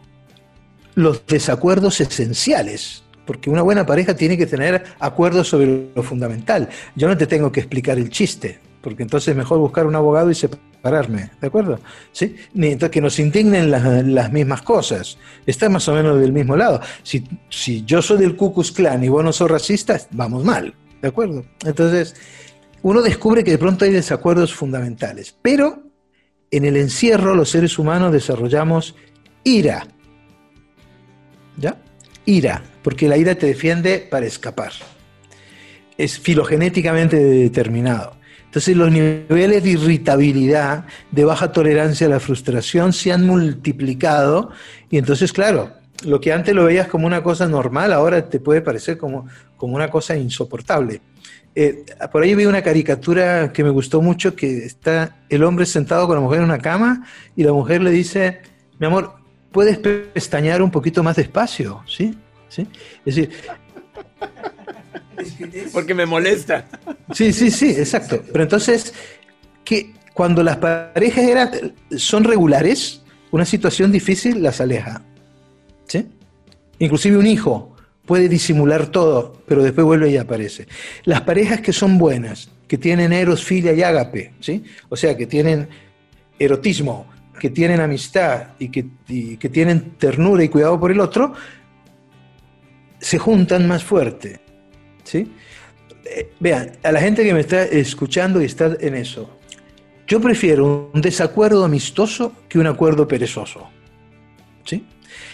los 0.94 1.26
desacuerdos 1.26 2.02
esenciales. 2.02 3.02
Porque 3.26 3.50
una 3.50 3.62
buena 3.62 3.84
pareja 3.84 4.14
tiene 4.14 4.38
que 4.38 4.46
tener 4.46 4.84
acuerdos 5.00 5.48
sobre 5.48 5.90
lo 5.94 6.02
fundamental. 6.02 6.68
Yo 6.94 7.08
no 7.08 7.16
te 7.16 7.26
tengo 7.26 7.50
que 7.52 7.60
explicar 7.60 7.98
el 7.98 8.08
chiste, 8.08 8.60
porque 8.80 9.02
entonces 9.02 9.28
es 9.28 9.36
mejor 9.36 9.58
buscar 9.58 9.86
un 9.86 9.96
abogado 9.96 10.30
y 10.30 10.34
separarme, 10.34 11.30
¿de 11.40 11.46
acuerdo? 11.48 11.80
¿Sí? 12.12 12.36
Ni 12.54 12.68
entonces 12.68 12.92
que 12.92 13.00
nos 13.00 13.18
indignen 13.18 13.70
las, 13.70 14.32
mismas 14.32 14.62
cosas. 14.62 15.18
Está 15.44 15.68
más 15.68 15.88
o 15.88 15.94
menos 15.94 16.20
del 16.20 16.32
mismo 16.32 16.56
lado. 16.56 16.80
Si, 17.02 17.24
si 17.50 17.84
yo 17.84 18.00
soy 18.00 18.18
del 18.18 18.36
Ku 18.36 18.54
Klan 18.54 19.02
y 19.02 19.08
vos 19.08 19.24
no 19.24 19.32
sos 19.32 19.50
racista, 19.50 20.00
vamos 20.12 20.44
mal, 20.44 20.72
¿de 21.02 21.08
acuerdo? 21.08 21.44
Entonces, 21.64 22.14
uno 22.82 23.02
descubre 23.02 23.42
que 23.42 23.50
de 23.50 23.58
pronto 23.58 23.84
hay 23.84 23.90
desacuerdos 23.90 24.54
fundamentales. 24.54 25.36
Pero 25.42 25.82
en 26.50 26.64
el 26.64 26.76
encierro 26.76 27.34
los 27.34 27.50
seres 27.50 27.78
humanos 27.78 28.12
desarrollamos 28.12 28.94
ira. 29.42 29.86
¿Ya? 31.56 31.76
Ira, 32.24 32.62
porque 32.86 33.08
la 33.08 33.16
ira 33.16 33.34
te 33.34 33.46
defiende 33.46 33.98
para 33.98 34.26
escapar. 34.26 34.70
Es 35.98 36.20
filogenéticamente 36.20 37.16
determinado. 37.18 38.14
Entonces 38.44 38.76
los 38.76 38.92
niveles 38.92 39.64
de 39.64 39.70
irritabilidad, 39.70 40.86
de 41.10 41.24
baja 41.24 41.50
tolerancia 41.50 42.06
a 42.06 42.10
la 42.10 42.20
frustración 42.20 42.92
se 42.92 43.10
han 43.10 43.26
multiplicado 43.26 44.50
y 44.88 44.98
entonces, 44.98 45.32
claro, 45.32 45.72
lo 46.04 46.20
que 46.20 46.32
antes 46.32 46.54
lo 46.54 46.62
veías 46.62 46.86
como 46.86 47.08
una 47.08 47.24
cosa 47.24 47.48
normal, 47.48 47.92
ahora 47.92 48.28
te 48.28 48.38
puede 48.38 48.60
parecer 48.60 48.98
como, 48.98 49.26
como 49.56 49.74
una 49.74 49.90
cosa 49.90 50.16
insoportable. 50.16 51.00
Eh, 51.56 51.84
por 52.12 52.22
ahí 52.22 52.36
vi 52.36 52.46
una 52.46 52.62
caricatura 52.62 53.52
que 53.52 53.64
me 53.64 53.70
gustó 53.70 54.00
mucho, 54.00 54.36
que 54.36 54.58
está 54.58 55.16
el 55.28 55.42
hombre 55.42 55.66
sentado 55.66 56.06
con 56.06 56.14
la 56.14 56.22
mujer 56.22 56.38
en 56.38 56.44
una 56.44 56.58
cama 56.58 57.04
y 57.34 57.42
la 57.42 57.52
mujer 57.52 57.82
le 57.82 57.90
dice, 57.90 58.42
mi 58.78 58.86
amor, 58.86 59.14
puedes 59.50 59.76
pestañear 59.76 60.62
un 60.62 60.70
poquito 60.70 61.02
más 61.02 61.16
despacio, 61.16 61.82
¿sí? 61.88 62.16
¿Sí? 62.48 62.66
Es 63.04 63.16
decir, 63.16 63.30
Porque 65.72 65.94
me 65.94 66.06
molesta. 66.06 66.66
Sí, 67.12 67.32
sí, 67.32 67.50
sí, 67.50 67.70
exacto. 67.70 68.22
Pero 68.32 68.42
entonces, 68.44 68.94
que 69.64 69.94
cuando 70.14 70.42
las 70.42 70.56
parejas 70.56 71.24
eran, 71.24 71.74
son 71.96 72.24
regulares, 72.24 73.02
una 73.30 73.44
situación 73.44 73.92
difícil 73.92 74.42
las 74.42 74.60
aleja. 74.60 75.02
¿Sí? 75.86 76.06
Inclusive 76.78 77.16
un 77.16 77.26
hijo 77.26 77.76
puede 78.04 78.28
disimular 78.28 78.86
todo, 78.86 79.42
pero 79.46 79.62
después 79.62 79.84
vuelve 79.84 80.10
y 80.10 80.16
aparece. 80.16 80.68
Las 81.04 81.22
parejas 81.22 81.60
que 81.60 81.72
son 81.72 81.98
buenas, 81.98 82.48
que 82.68 82.78
tienen 82.78 83.12
eros, 83.12 83.44
filia 83.44 83.72
y 83.72 83.82
ágape, 83.82 84.32
¿sí? 84.40 84.64
O 84.88 84.96
sea, 84.96 85.16
que 85.16 85.26
tienen 85.26 85.68
erotismo, 86.38 87.06
que 87.38 87.50
tienen 87.50 87.80
amistad 87.80 88.48
y 88.58 88.68
que, 88.68 88.86
y 89.08 89.36
que 89.36 89.48
tienen 89.48 89.92
ternura 89.98 90.44
y 90.44 90.48
cuidado 90.48 90.78
por 90.78 90.92
el 90.92 91.00
otro, 91.00 91.34
se 92.98 93.18
juntan 93.18 93.66
más 93.68 93.84
fuerte, 93.84 94.40
¿sí? 95.04 95.32
Eh, 96.04 96.32
vean, 96.40 96.72
a 96.82 96.92
la 96.92 97.00
gente 97.00 97.24
que 97.24 97.34
me 97.34 97.40
está 97.40 97.64
escuchando 97.64 98.40
y 98.40 98.44
está 98.44 98.76
en 98.80 98.94
eso, 98.94 99.30
yo 100.06 100.20
prefiero 100.20 100.90
un 100.94 101.00
desacuerdo 101.00 101.64
amistoso 101.64 102.32
que 102.48 102.58
un 102.58 102.66
acuerdo 102.66 103.08
perezoso. 103.08 103.68
¿Sí? 104.64 104.84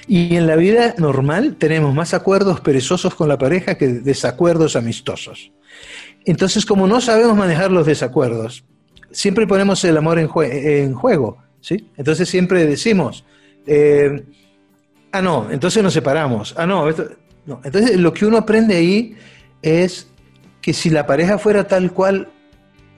Y 0.07 0.37
en 0.37 0.47
la 0.47 0.57
vida 0.57 0.95
normal 0.99 1.57
tenemos 1.57 1.95
más 1.95 2.15
acuerdos 2.15 2.61
perezosos 2.61 3.15
con 3.15 3.29
la 3.29 3.39
pareja 3.39 3.77
que 3.77 3.89
desacuerdos 3.89 4.77
amistosos. 4.77 5.53
Entonces, 6.25 6.65
como 6.65 6.87
no 6.87 7.01
sabemos 7.01 7.37
manejar 7.37 7.71
los 7.71 7.87
desacuerdos, 7.87 8.65
siempre 9.11 9.47
ponemos 9.47 9.85
el 9.85 9.97
amor 9.97 10.19
en, 10.19 10.95
juego. 10.95 11.39
¿sí? 11.61 11.91
Entonces 11.97 12.29
siempre 12.29 12.67
decimos, 12.67 13.25
eh, 13.67 14.25
ah, 15.13 15.23
no, 15.23 15.51
entonces 15.51 15.83
nos 15.83 15.93
separamos. 15.93 16.55
Ah, 16.57 16.67
no, 16.67 16.89
no. 17.47 17.61
Entonces 17.65 17.97
lo 17.99 18.13
que 18.13 18.27
uno 18.27 18.39
aprende 18.39 18.77
ahí 18.77 19.17
es 19.63 20.09
que 20.61 20.73
si 20.73 20.91
la 20.91 21.07
pareja 21.07 21.39
fuera 21.39 21.67
tal 21.67 21.93
cual 21.93 22.29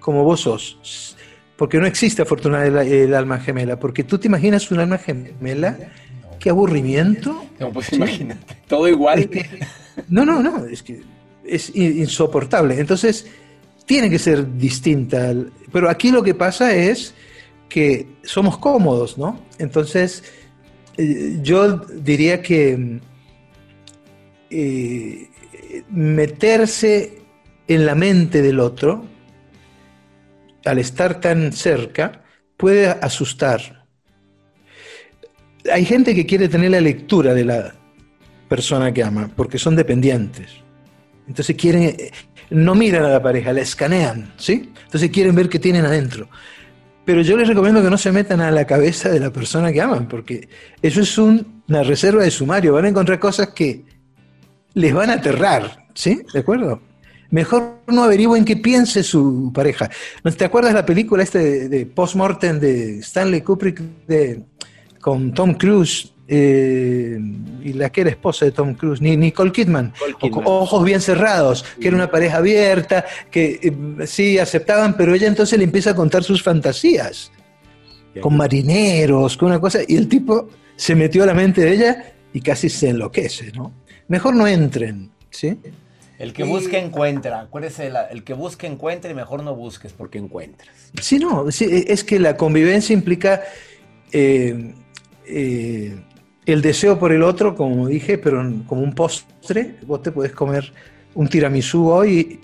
como 0.01 0.23
vos 0.23 0.41
sos, 0.41 1.17
porque 1.57 1.79
no 1.79 1.87
existe 1.87 2.23
afortunadamente 2.23 3.05
el, 3.05 3.15
alma 3.15 3.39
gemela, 3.39 3.79
porque 3.79 4.05
tú 4.05 4.19
te 4.19 4.29
imaginas 4.29 4.71
un 4.71 4.81
alma 4.81 4.99
gemela, 4.99 5.79
qué 6.39 6.51
aburrimiento. 6.51 7.45
No, 7.59 7.73
pues 7.73 7.93
imagínate, 7.93 8.55
todo 8.67 8.89
igual. 8.89 9.31
no, 10.09 10.25
no, 10.25 10.43
no, 10.43 10.67
es 10.67 10.83
que 10.83 11.01
es 11.47 11.75
insoportable. 11.75 12.79
Entonces, 12.79 13.27
tiene 13.87 14.11
que 14.11 14.19
ser 14.19 14.57
distinta. 14.57 15.35
Pero 15.73 15.89
aquí 15.89 16.11
lo 16.11 16.23
que 16.23 16.35
pasa 16.35 16.75
es 16.75 17.15
que 17.69 18.07
somos 18.23 18.59
cómodos, 18.59 19.17
¿no? 19.19 19.41
Entonces, 19.59 20.25
eh, 20.97 21.39
yo 21.43 21.79
diría 21.79 22.43
que 22.43 23.01
eh, 24.57 25.83
meterse 25.91 27.19
en 27.67 27.87
la 27.87 27.97
mente 27.97 28.41
del 28.41 28.61
otro, 28.61 29.05
al 30.65 30.79
estar 30.79 31.21
tan 31.21 31.53
cerca, 31.53 32.23
puede 32.57 32.87
asustar. 32.87 33.85
Hay 35.73 35.85
gente 35.85 36.15
que 36.15 36.25
quiere 36.25 36.49
tener 36.49 36.71
la 36.71 36.81
lectura 36.81 37.35
de 37.35 37.45
la 37.45 37.75
persona 38.49 38.93
que 38.93 39.03
ama, 39.03 39.29
porque 39.35 39.59
son 39.59 39.75
dependientes. 39.75 40.51
Entonces 41.27 41.57
quieren, 41.57 41.97
no 42.51 42.77
miran 42.77 43.05
a 43.07 43.09
la 43.09 43.23
pareja, 43.23 43.53
la 43.53 43.63
escanean, 43.63 44.35
¿sí? 44.37 44.73
Entonces 44.85 45.11
quieren 45.11 45.35
ver 45.35 45.49
qué 45.49 45.59
tienen 45.59 45.85
adentro. 45.85 46.29
Pero 47.05 47.23
yo 47.23 47.37
les 47.37 47.49
recomiendo 47.49 47.83
que 47.83 47.91
no 47.91 47.99
se 47.99 48.13
metan 48.13 48.41
a 48.41 48.53
la 48.53 48.67
cabeza 48.67 49.09
de 49.09 49.19
la 49.19 49.33
persona 49.33 49.73
que 49.73 49.81
aman, 49.81 50.07
porque 50.07 50.49
eso 50.81 51.01
es 51.01 51.19
una 51.19 51.83
reserva 51.83 52.23
de 52.23 52.31
sumario. 52.31 52.73
Van 52.73 52.85
a 52.85 52.89
encontrar 52.91 53.19
cosas 53.19 53.49
que 53.49 53.94
les 54.75 54.93
van 54.93 55.11
a 55.11 55.15
aterrar, 55.15 55.87
¿sí? 55.95 56.21
¿De 56.33 56.41
acuerdo? 56.41 56.81
Mejor 57.31 57.79
no 57.89 58.05
averigüen 58.05 58.45
qué 58.45 58.57
piense 58.57 59.03
su 59.03 59.51
pareja. 59.53 59.91
¿No 60.23 60.31
te 60.31 60.45
acuerdas 60.45 60.75
la 60.75 60.87
película 60.87 61.23
este 61.23 61.69
de, 61.69 61.87
Postmortem 61.87 62.61
de 62.61 62.99
Stanley 62.99 63.41
Kubrick 63.41 63.81
de, 64.07 64.45
con 65.01 65.33
Tom 65.33 65.55
Cruise 65.55 66.13
eh, 66.27 67.19
y 67.63 67.73
la 67.75 67.91
que 67.91 68.03
era 68.03 68.11
esposa 68.11 68.45
de 68.45 68.53
Tom 68.53 68.75
Cruise, 68.75 69.01
Nicole 69.01 69.53
Kidman, 69.53 69.93
ojos 70.45 70.85
bien 70.85 71.01
cerrados, 71.01 71.65
que 71.81 71.89
era 71.89 71.97
una 71.97 72.11
pareja 72.11 72.39
abierta, 72.39 73.05
que 73.31 73.61
eh, 73.63 74.07
sí 74.07 74.39
aceptaban, 74.39 74.97
pero 74.97 75.15
ella 75.15 75.27
entonces 75.27 75.59
le 75.59 75.65
empieza 75.65 75.91
a 75.91 75.95
contar 75.95 76.25
sus 76.25 76.43
fantasías, 76.43 77.31
con 78.21 78.37
marineros, 78.37 79.37
con 79.37 79.49
una 79.49 79.61
cosa, 79.61 79.81
y 79.87 79.97
el 79.97 80.09
tipo 80.09 80.49
se 80.77 80.95
metió 80.95 81.25
a 81.25 81.27
la 81.27 81.35
mente 81.35 81.61
de 81.61 81.73
ella 81.75 82.15
y 82.33 82.41
casi 82.41 82.69
se 82.69 82.89
enloquece, 82.89 83.53
¿no? 83.53 83.73
Mejor 84.09 84.35
no 84.35 84.47
entren, 84.47 85.11
¿sí? 85.31 85.59
El 86.19 86.33
que 86.33 86.45
busca 86.45 86.79
encuentra. 86.79 87.41
Acuérdese, 87.41 87.91
el 88.11 88.23
que 88.23 88.35
busca 88.35 88.67
encuentra 88.67 89.11
y 89.11 89.15
mejor 89.15 89.43
no 89.43 89.55
busques 89.55 89.93
porque 89.93 90.19
encuentras. 90.19 90.93
Sí, 91.01 91.19
no, 91.19 91.47
es 91.49 92.05
que 92.05 92.21
la 92.21 92.37
convivencia 92.37 92.95
implica 92.95 93.43
eh, 94.13 94.75
eh, 95.27 96.01
el 96.47 96.63
deseo 96.63 96.99
por 96.99 97.13
el 97.13 97.23
otro, 97.23 97.57
como 97.57 97.89
dije, 97.89 98.19
pero 98.19 98.45
como 98.67 98.83
un 98.83 98.95
postre. 98.95 99.77
Vos 99.87 100.03
te 100.03 100.13
puedes 100.13 100.33
comer 100.33 100.73
un 101.15 101.29
tiramisú 101.29 101.91
hoy 101.91 102.41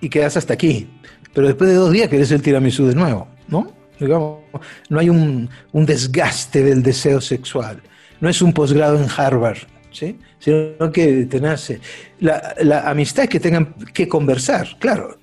y, 0.00 0.08
quedas 0.08 0.36
hasta 0.36 0.54
aquí. 0.54 0.88
Pero 1.32 1.46
después 1.46 1.70
de 1.70 1.76
dos 1.76 1.92
días 1.92 2.08
querés 2.08 2.30
el 2.32 2.42
tiramisú 2.42 2.86
de 2.86 2.94
nuevo, 2.94 3.28
¿no? 3.48 3.72
Digamos, 4.00 4.40
no 4.88 4.98
hay 4.98 5.08
un, 5.08 5.48
un 5.70 5.86
desgaste 5.86 6.62
del 6.64 6.82
deseo 6.82 7.20
sexual. 7.20 7.80
No 8.20 8.28
es 8.28 8.42
un 8.42 8.52
posgrado 8.52 8.98
en 8.98 9.08
Harvard 9.16 9.58
¿sí? 9.92 10.18
Sino 10.42 10.90
que 10.92 11.26
te 11.26 11.40
nace. 11.40 11.80
La, 12.18 12.54
la, 12.62 12.90
amistad 12.90 13.24
es 13.24 13.30
que 13.30 13.38
tengan 13.38 13.74
que 13.94 14.08
conversar, 14.08 14.76
claro. 14.80 15.16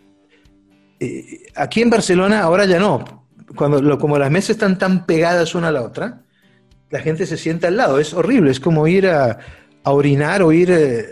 Eh, 0.97 1.41
aquí 1.55 1.81
en 1.81 1.89
Barcelona 1.89 2.39
ahora 2.39 2.65
ya 2.65 2.79
no. 2.79 3.27
Cuando 3.53 3.97
como 3.97 4.17
las 4.17 4.31
mesas 4.31 4.51
están 4.51 4.77
tan 4.77 5.05
pegadas 5.05 5.55
una 5.55 5.69
a 5.69 5.71
la 5.73 5.81
otra, 5.81 6.21
la 6.89 6.99
gente 6.99 7.25
se 7.25 7.35
sienta 7.35 7.67
al 7.67 7.75
lado. 7.75 7.99
Es 7.99 8.13
horrible, 8.13 8.51
es 8.51 8.61
como 8.61 8.87
ir 8.87 9.07
a, 9.07 9.39
orinar 9.83 10.41
o 10.41 10.53
ir... 10.53 10.71
Eh, 10.71 11.05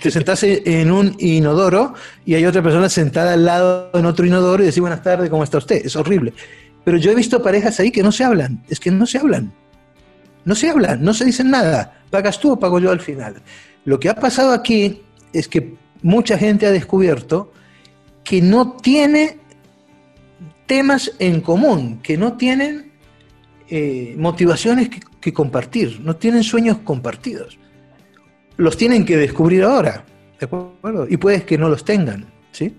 te 0.00 0.10
sentás 0.10 0.44
en 0.44 0.90
un 0.90 1.16
inodoro 1.18 1.94
y 2.24 2.34
hay 2.34 2.46
otra 2.46 2.62
persona 2.62 2.88
sentada 2.88 3.32
al 3.32 3.44
lado 3.44 3.90
en 3.92 4.06
otro 4.06 4.24
inodoro 4.24 4.62
y 4.62 4.66
decir 4.66 4.80
buenas 4.80 5.02
tardes, 5.02 5.28
¿cómo 5.28 5.42
está 5.42 5.58
usted? 5.58 5.84
Es 5.84 5.96
horrible. 5.96 6.32
Pero 6.84 6.96
yo 6.96 7.10
he 7.10 7.14
visto 7.14 7.42
parejas 7.42 7.78
ahí 7.80 7.90
que 7.90 8.02
no 8.02 8.12
se 8.12 8.22
hablan, 8.22 8.62
es 8.70 8.78
que 8.78 8.90
no 8.92 9.04
se 9.04 9.18
hablan. 9.18 9.52
No 10.44 10.54
se 10.54 10.70
hablan, 10.70 11.02
no 11.02 11.12
se 11.14 11.24
dicen 11.24 11.50
nada 11.50 12.00
pagas 12.10 12.40
tú 12.40 12.52
o 12.52 12.58
pago 12.58 12.78
yo 12.78 12.90
al 12.90 13.00
final. 13.00 13.36
Lo 13.84 13.98
que 13.98 14.08
ha 14.08 14.14
pasado 14.14 14.52
aquí 14.52 15.00
es 15.32 15.48
que 15.48 15.74
mucha 16.02 16.36
gente 16.36 16.66
ha 16.66 16.72
descubierto 16.72 17.52
que 18.24 18.42
no 18.42 18.72
tiene 18.72 19.38
temas 20.66 21.12
en 21.18 21.40
común, 21.40 22.00
que 22.02 22.18
no 22.18 22.34
tienen 22.36 22.92
eh, 23.68 24.14
motivaciones 24.18 24.90
que, 25.20 25.32
compartir, 25.32 26.00
no 26.00 26.16
tienen 26.16 26.42
sueños 26.42 26.78
compartidos. 26.78 27.58
Los 28.56 28.76
tienen 28.76 29.04
que 29.04 29.16
descubrir 29.16 29.62
ahora, 29.62 30.04
¿de 30.38 30.46
acuerdo? 30.46 31.06
Y 31.08 31.16
puedes 31.16 31.44
que 31.44 31.56
no 31.56 31.68
los 31.68 31.84
tengan, 31.84 32.26
¿sí? 32.52 32.74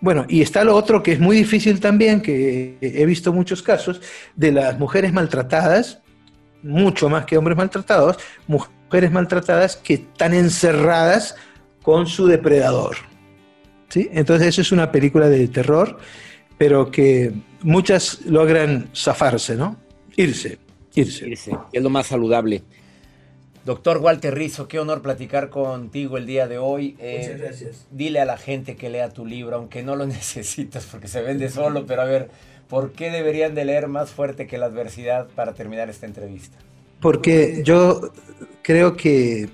Bueno, 0.00 0.26
y 0.28 0.42
está 0.42 0.64
lo 0.64 0.74
otro 0.74 1.02
que 1.02 1.12
es 1.12 1.20
muy 1.20 1.36
difícil 1.36 1.78
también, 1.78 2.20
que 2.20 2.76
he 2.80 3.06
visto 3.06 3.32
muchos 3.32 3.62
casos, 3.62 4.00
de 4.34 4.50
las 4.50 4.78
mujeres 4.78 5.12
maltratadas, 5.12 6.01
mucho 6.62 7.08
más 7.08 7.24
que 7.24 7.36
hombres 7.36 7.56
maltratados, 7.56 8.18
mujeres 8.46 9.10
maltratadas 9.10 9.76
que 9.76 9.94
están 9.94 10.34
encerradas 10.34 11.34
con 11.82 12.06
su 12.06 12.26
depredador. 12.26 12.96
¿Sí? 13.88 14.08
Entonces 14.12 14.48
eso 14.48 14.62
es 14.62 14.72
una 14.72 14.90
película 14.90 15.28
de 15.28 15.48
terror, 15.48 15.98
pero 16.56 16.90
que 16.90 17.32
muchas 17.62 18.22
logran 18.24 18.88
zafarse, 18.94 19.54
¿no? 19.54 19.76
Irse, 20.16 20.58
irse. 20.94 21.28
Irse, 21.28 21.52
es 21.72 21.82
lo 21.82 21.90
más 21.90 22.06
saludable. 22.06 22.62
Doctor 23.64 23.98
Walter 23.98 24.34
Rizzo, 24.34 24.66
qué 24.66 24.80
honor 24.80 25.02
platicar 25.02 25.48
contigo 25.48 26.16
el 26.16 26.26
día 26.26 26.48
de 26.48 26.58
hoy. 26.58 26.96
Eh, 26.98 27.18
Muchas 27.20 27.40
gracias. 27.40 27.86
Dile 27.92 28.20
a 28.20 28.24
la 28.24 28.36
gente 28.36 28.74
que 28.76 28.90
lea 28.90 29.10
tu 29.10 29.24
libro, 29.24 29.56
aunque 29.56 29.82
no 29.82 29.94
lo 29.94 30.06
necesitas 30.06 30.86
porque 30.86 31.06
se 31.06 31.22
vende 31.22 31.48
solo, 31.48 31.86
pero 31.86 32.02
a 32.02 32.06
ver, 32.06 32.30
¿Por 32.72 32.92
qué 32.92 33.10
deberían 33.10 33.54
de 33.54 33.66
leer 33.66 33.86
más 33.86 34.12
fuerte 34.12 34.46
que 34.46 34.56
la 34.56 34.64
adversidad 34.64 35.28
para 35.34 35.52
terminar 35.52 35.90
esta 35.90 36.06
entrevista? 36.06 36.56
Porque 37.02 37.60
yo 37.62 38.14
creo 38.62 38.96
que 38.96 39.50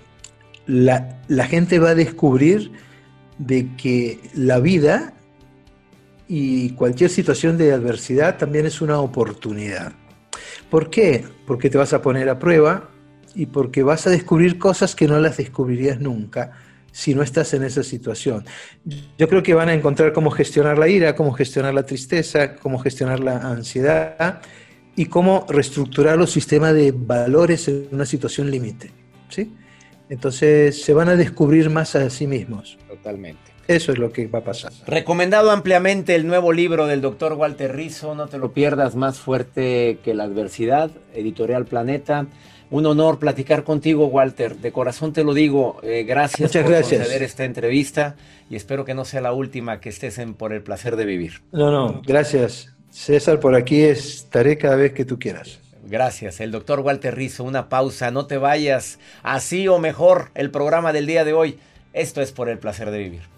la, 0.67 1.19
gente 1.49 1.81
va 1.81 1.89
a 1.89 1.95
descubrir 1.97 2.71
de 3.39 3.75
que 3.75 4.21
la 4.35 4.61
vida 4.61 5.15
y 6.29 6.71
cualquier 6.75 7.11
situación 7.11 7.59
de 7.59 7.73
adversidad 7.73 8.39
también 8.39 8.67
es 8.67 8.81
una 8.81 9.01
oportunidad. 9.01 9.95
¿Por 10.71 10.89
qué? 10.89 11.25
Porque 11.45 11.71
te 11.71 11.77
vas 11.77 11.93
a 11.93 12.01
poner 12.01 12.29
a 12.29 12.39
prueba 12.39 12.89
y 13.35 13.47
porque 13.47 13.83
vas 13.83 14.07
a 14.07 14.11
descubrir 14.11 14.61
cosas 14.61 14.95
que 14.95 15.09
no 15.09 15.19
las 15.19 15.39
descubrirías 15.39 15.99
nunca 15.99 16.53
si 16.99 17.15
no 17.15 17.23
estás 17.23 17.55
en 17.55 17.63
esa 17.63 17.85
situación. 17.85 18.45
Yo 19.17 19.29
creo 19.29 19.41
que 19.41 19.55
van 19.55 19.69
a 19.69 19.73
encontrar 19.73 20.13
cómo 20.13 20.33
gestionar 20.33 20.77
la 20.79 20.89
ira, 20.89 21.15
cómo 21.15 21.33
gestionar 21.33 21.73
la 21.73 21.85
tristeza, 21.85 22.57
cómo 22.57 22.81
gestionar 22.81 23.21
la 23.21 23.37
ansiedad 23.37 24.41
y 24.97 25.07
cómo 25.07 25.47
reestructurar 25.49 26.19
los 26.19 26.33
sistemas 26.33 26.75
de 26.75 26.91
valores 26.91 27.69
en 27.69 27.87
una 27.93 28.05
situación 28.05 28.51
límite. 28.51 28.91
¿sí? 29.29 29.55
Entonces 30.09 30.83
se 30.83 30.93
van 30.93 31.09
a 31.09 31.15
descubrir 31.15 31.71
más 31.71 31.95
a 31.95 32.11
sí 32.11 32.27
mismos. 32.27 32.77
Totalmente. 32.89 33.53
Eso 33.69 33.93
es 33.93 33.99
lo 33.99 34.11
que 34.13 34.27
va 34.27 34.39
a 34.39 34.45
pasar. 34.45 34.73
Recomendado 34.87 35.51
ampliamente 35.51 36.15
el 36.15 36.27
nuevo 36.27 36.53
libro 36.55 36.87
del 36.87 37.03
doctor 37.03 37.35
Walter 37.35 37.77
Rizzo, 37.77 38.15
No 38.15 38.27
te 38.27 38.39
lo 38.39 38.53
pierdas, 38.53 38.97
más 38.97 39.19
fuerte 39.19 39.99
que 40.03 40.15
la 40.15 40.25
adversidad, 40.25 40.91
editorial 41.15 41.67
Planeta. 41.67 42.27
Un 42.71 42.87
honor 42.87 43.19
platicar 43.19 43.65
contigo, 43.65 44.07
Walter. 44.07 44.57
De 44.57 44.73
corazón 44.73 45.13
te 45.13 45.23
lo 45.23 45.35
digo. 45.35 45.81
Eh, 45.83 46.05
gracias 46.05 46.41
Muchas 46.49 46.63
por 46.63 46.73
gracias. 46.73 47.01
conceder 47.01 47.23
esta 47.23 47.45
entrevista 47.45 48.17
y 48.51 48.57
espero 48.57 48.87
que 48.87 48.95
no 48.95 49.05
sea 49.05 49.21
la 49.21 49.33
última 49.33 49.81
que 49.81 49.91
estés 49.91 50.19
en 50.19 50.33
Por 50.33 50.55
el 50.55 50.63
placer 50.63 50.97
de 50.97 51.05
vivir. 51.05 51.43
No, 51.53 51.71
no, 51.71 52.03
gracias. 52.07 52.73
César, 52.91 53.39
por 53.39 53.55
aquí 53.55 53.83
estaré 53.83 54.57
cada 54.57 54.77
vez 54.77 54.93
que 54.95 55.05
tú 55.05 55.19
quieras. 55.19 55.61
Gracias, 55.87 56.41
el 56.41 56.53
doctor 56.53 56.81
Walter 56.81 57.15
Rizzo. 57.15 57.45
Una 57.45 57.69
pausa, 57.69 58.11
no 58.11 58.27
te 58.27 58.39
vayas. 58.39 58.99
Así 59.23 59.69
o 59.69 59.79
mejor, 59.79 60.31
el 60.35 60.51
programa 60.51 60.95
del 60.95 61.07
día 61.07 61.25
de 61.25 61.35
hoy. 61.35 61.59
Esto 61.93 62.23
es 62.23 62.33
Por 62.33 62.49
el 62.49 62.59
placer 62.59 62.91
de 62.91 62.99
vivir. 62.99 63.38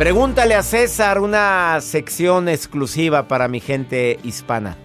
Pregúntale 0.00 0.54
a 0.54 0.62
César 0.62 1.20
una 1.20 1.78
sección 1.82 2.48
exclusiva 2.48 3.28
para 3.28 3.48
mi 3.48 3.60
gente 3.60 4.18
hispana, 4.24 4.78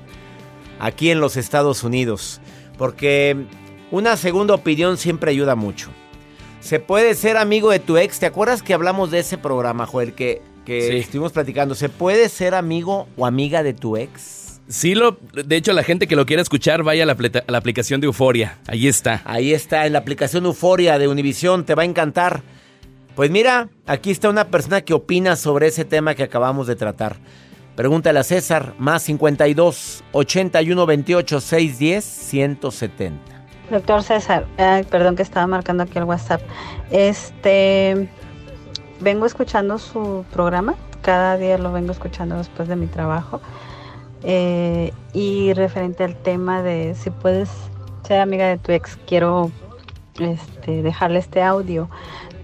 aquí 0.77 1.09
en 1.09 1.21
los 1.21 1.37
Estados 1.37 1.85
Unidos, 1.85 2.41
porque 2.77 3.37
una 3.91 4.17
segunda 4.17 4.55
opinión 4.55 4.97
siempre 4.97 5.31
ayuda 5.31 5.55
mucho. 5.55 5.89
Se 6.59 6.81
puede 6.81 7.15
ser 7.15 7.37
amigo 7.37 7.71
de 7.71 7.79
tu 7.79 7.95
ex, 7.95 8.19
¿te 8.19 8.25
acuerdas 8.25 8.61
que 8.61 8.73
hablamos 8.73 9.09
de 9.09 9.19
ese 9.19 9.37
programa, 9.37 9.85
Joel, 9.85 10.11
que, 10.15 10.41
que 10.65 10.81
Sí. 10.81 10.97
estuvimos 10.97 11.31
platicando? 11.31 11.75
¿Se 11.75 11.87
puede 11.87 12.27
ser 12.27 12.53
amigo 12.53 13.07
o 13.15 13.25
amiga 13.25 13.63
de 13.63 13.73
tu 13.73 13.95
ex? 13.95 14.59
Sí, 14.67 14.95
lo, 14.95 15.17
de 15.31 15.55
hecho, 15.55 15.71
la 15.71 15.83
gente 15.83 16.07
que 16.07 16.17
lo 16.17 16.25
quiera 16.25 16.41
escuchar, 16.41 16.83
vaya 16.83 17.03
a 17.03 17.05
la, 17.05 17.13
a 17.13 17.51
la 17.53 17.57
aplicación 17.57 18.01
de 18.01 18.07
Euforia. 18.07 18.57
Ahí 18.67 18.89
está. 18.89 19.21
Ahí 19.23 19.53
está, 19.53 19.85
en 19.85 19.93
la 19.93 19.99
aplicación 19.99 20.43
Euforia 20.45 20.99
de 20.99 21.07
Univision, 21.07 21.63
te 21.63 21.73
va 21.73 21.83
a 21.83 21.85
encantar. 21.85 22.43
Pues 23.15 23.31
mira, 23.31 23.69
aquí 23.87 24.11
está 24.11 24.29
una 24.29 24.47
persona 24.47 24.81
que 24.81 24.93
opina 24.93 25.37
sobre 25.37 25.67
ese 25.67 25.85
tema 25.85 26.15
que 26.15 26.23
acabamos 26.23 26.67
de 26.67 26.75
tratar. 26.75 27.15
Pregúntale 27.75 28.19
a 28.19 28.23
César, 28.23 28.73
más 28.77 29.03
52 29.03 30.03
81 30.11 30.85
28 30.85 31.41
610 31.41 32.03
170. 32.03 33.35
Doctor 33.71 34.03
César, 34.03 34.45
perdón 34.89 35.15
que 35.15 35.23
estaba 35.23 35.47
marcando 35.47 35.83
aquí 35.83 35.97
el 35.97 36.03
WhatsApp. 36.03 36.41
Este, 36.91 38.09
vengo 38.99 39.25
escuchando 39.25 39.77
su 39.77 40.25
programa, 40.31 40.75
cada 41.01 41.37
día 41.37 41.57
lo 41.57 41.71
vengo 41.71 41.91
escuchando 41.91 42.37
después 42.37 42.67
de 42.67 42.75
mi 42.75 42.87
trabajo. 42.87 43.41
Eh, 44.23 44.91
y 45.13 45.53
referente 45.53 46.03
al 46.03 46.15
tema 46.15 46.61
de 46.61 46.95
si 46.95 47.11
puedes 47.11 47.49
ser 48.07 48.19
amiga 48.19 48.47
de 48.47 48.57
tu 48.57 48.71
ex, 48.71 48.97
quiero 49.07 49.51
este, 50.19 50.81
dejarle 50.81 51.19
este 51.19 51.41
audio. 51.41 51.89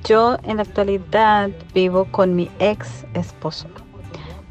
Yo 0.03 0.37
en 0.43 0.57
la 0.57 0.63
actualidad 0.63 1.49
vivo 1.73 2.05
con 2.05 2.35
mi 2.35 2.49
ex 2.59 3.05
esposo. 3.13 3.67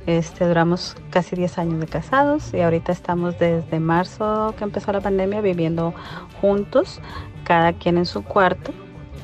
Este, 0.07 0.46
duramos 0.46 0.96
casi 1.11 1.36
10 1.36 1.59
años 1.59 1.80
de 1.80 1.86
casados 1.86 2.55
y 2.55 2.61
ahorita 2.61 2.92
estamos 2.92 3.38
desde 3.38 3.80
marzo 3.80 4.55
que 4.57 4.64
empezó 4.64 4.92
la 4.92 5.01
pandemia 5.01 5.40
viviendo 5.40 5.92
juntos, 6.40 7.01
cada 7.44 7.72
quien 7.72 7.98
en 7.98 8.07
su 8.07 8.24
cuarto, 8.24 8.72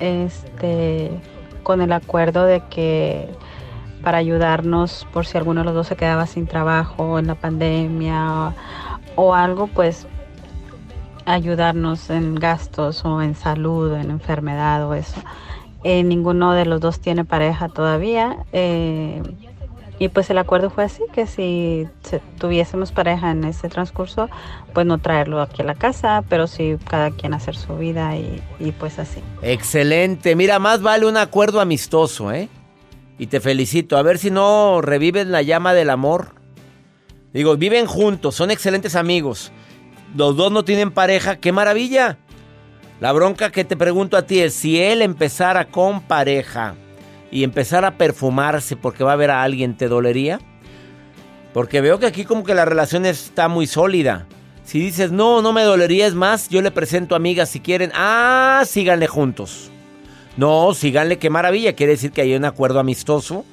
este, 0.01 1.11
con 1.63 1.81
el 1.81 1.93
acuerdo 1.93 2.45
de 2.45 2.61
que 2.69 3.29
para 4.03 4.19
ayudarnos 4.19 5.07
por 5.13 5.27
si 5.27 5.39
alguno 5.39 5.61
de 5.61 5.65
los 5.65 5.75
dos 5.75 5.87
se 5.87 5.97
quedaba 5.97 6.27
sin 6.27 6.47
trabajo 6.47 7.19
en 7.19 7.27
la 7.29 7.35
pandemia 7.37 8.53
o, 9.17 9.25
o 9.29 9.35
algo, 9.35 9.67
pues 9.69 10.07
ayudarnos 11.25 12.11
en 12.11 12.35
gastos 12.35 13.05
o 13.05 13.23
en 13.23 13.35
salud, 13.35 13.95
en 13.95 14.11
enfermedad 14.11 14.87
o 14.87 14.95
eso. 14.95 15.21
Eh, 15.89 16.03
ninguno 16.03 16.53
de 16.53 16.65
los 16.67 16.81
dos 16.81 16.99
tiene 16.99 17.25
pareja 17.25 17.69
todavía. 17.69 18.39
eh, 18.53 19.23
y 20.01 20.09
pues 20.09 20.29
el 20.31 20.37
acuerdo 20.39 20.69
fue 20.69 20.83
así, 20.85 21.03
que 21.15 21.27
si 21.29 21.87
se- 22.03 22.21
tuviésemos 22.39 22.91
pareja 22.93 23.31
en 23.31 23.45
ese 23.45 23.69
transcurso, 23.69 24.29
pues 24.75 24.85
no 24.85 24.99
traerlo 24.99 25.41
aquí 25.41 25.63
a 25.63 25.65
la 25.65 25.75
casa, 25.77 26.23
pero 26.29 26.49
sí 26.49 26.77
cada 26.91 27.13
quien 27.13 27.33
hacer 27.35 27.55
su 27.57 27.77
vida 27.79 28.17
y, 28.17 28.43
y 28.59 28.73
pues 28.73 28.99
así. 28.99 29.21
Excelente, 29.43 30.35
mira, 30.35 30.59
más 30.59 30.83
vale 30.83 31.07
un 31.07 31.17
acuerdo 31.17 31.61
amistoso, 31.61 32.33
¿eh? 32.33 32.49
Y 33.17 33.29
te 33.29 33.41
felicito, 33.41 33.97
a 33.97 34.03
ver 34.03 34.19
si 34.19 34.31
no 34.31 34.81
reviven 34.83 35.31
la 35.33 35.41
llama 35.43 35.73
del 35.73 35.89
amor. 35.91 36.35
Digo, 37.33 37.57
viven 37.57 37.87
juntos, 37.87 38.35
son 38.35 38.51
excelentes 38.51 38.97
amigos. 38.97 39.53
Los 40.17 40.37
dos 40.37 40.51
no 40.53 40.65
tienen 40.65 40.91
pareja, 40.91 41.37
qué 41.37 41.53
maravilla. 41.53 42.19
La 43.01 43.13
bronca 43.13 43.51
que 43.51 43.65
te 43.65 43.77
pregunto 43.77 44.17
a 44.17 44.23
ti 44.23 44.41
es, 44.41 44.55
si 44.55 44.81
él 44.81 45.03
empezara 45.03 45.67
con 45.67 46.01
pareja 46.01 46.75
y 47.31 47.45
empezara 47.45 47.89
a 47.89 47.99
perfumarse 47.99 48.75
porque 48.77 49.05
va 49.05 49.13
a 49.13 49.17
ver 49.17 49.31
a 49.31 49.43
alguien, 49.43 49.77
¿te 49.77 49.89
dolería? 49.89 50.41
Porque 51.53 51.83
veo 51.83 51.99
que 51.99 52.07
aquí 52.07 52.25
como 52.25 52.43
que 52.45 52.55
la 52.55 52.65
relación 52.65 53.05
está 53.05 53.49
muy 53.49 53.67
sólida. 53.67 54.27
Si 54.65 54.81
dices, 54.81 55.13
no, 55.13 55.43
no 55.43 55.53
me 55.53 55.63
dolería, 55.63 56.07
es 56.07 56.15
más, 56.15 56.49
yo 56.49 56.63
le 56.63 56.71
presento 56.71 57.15
amigas 57.15 57.51
si 57.51 57.61
quieren. 57.61 57.93
Ah, 57.95 58.63
síganle 58.67 59.07
juntos. 59.07 59.71
No, 60.37 60.75
síganle, 60.75 61.19
qué 61.19 61.31
maravilla. 61.31 61.75
Quiere 61.75 61.93
decir 61.93 62.13
que 62.13 62.23
hay 62.23 62.35
un 62.35 62.45
acuerdo 62.45 62.81
amistoso. 62.81 63.45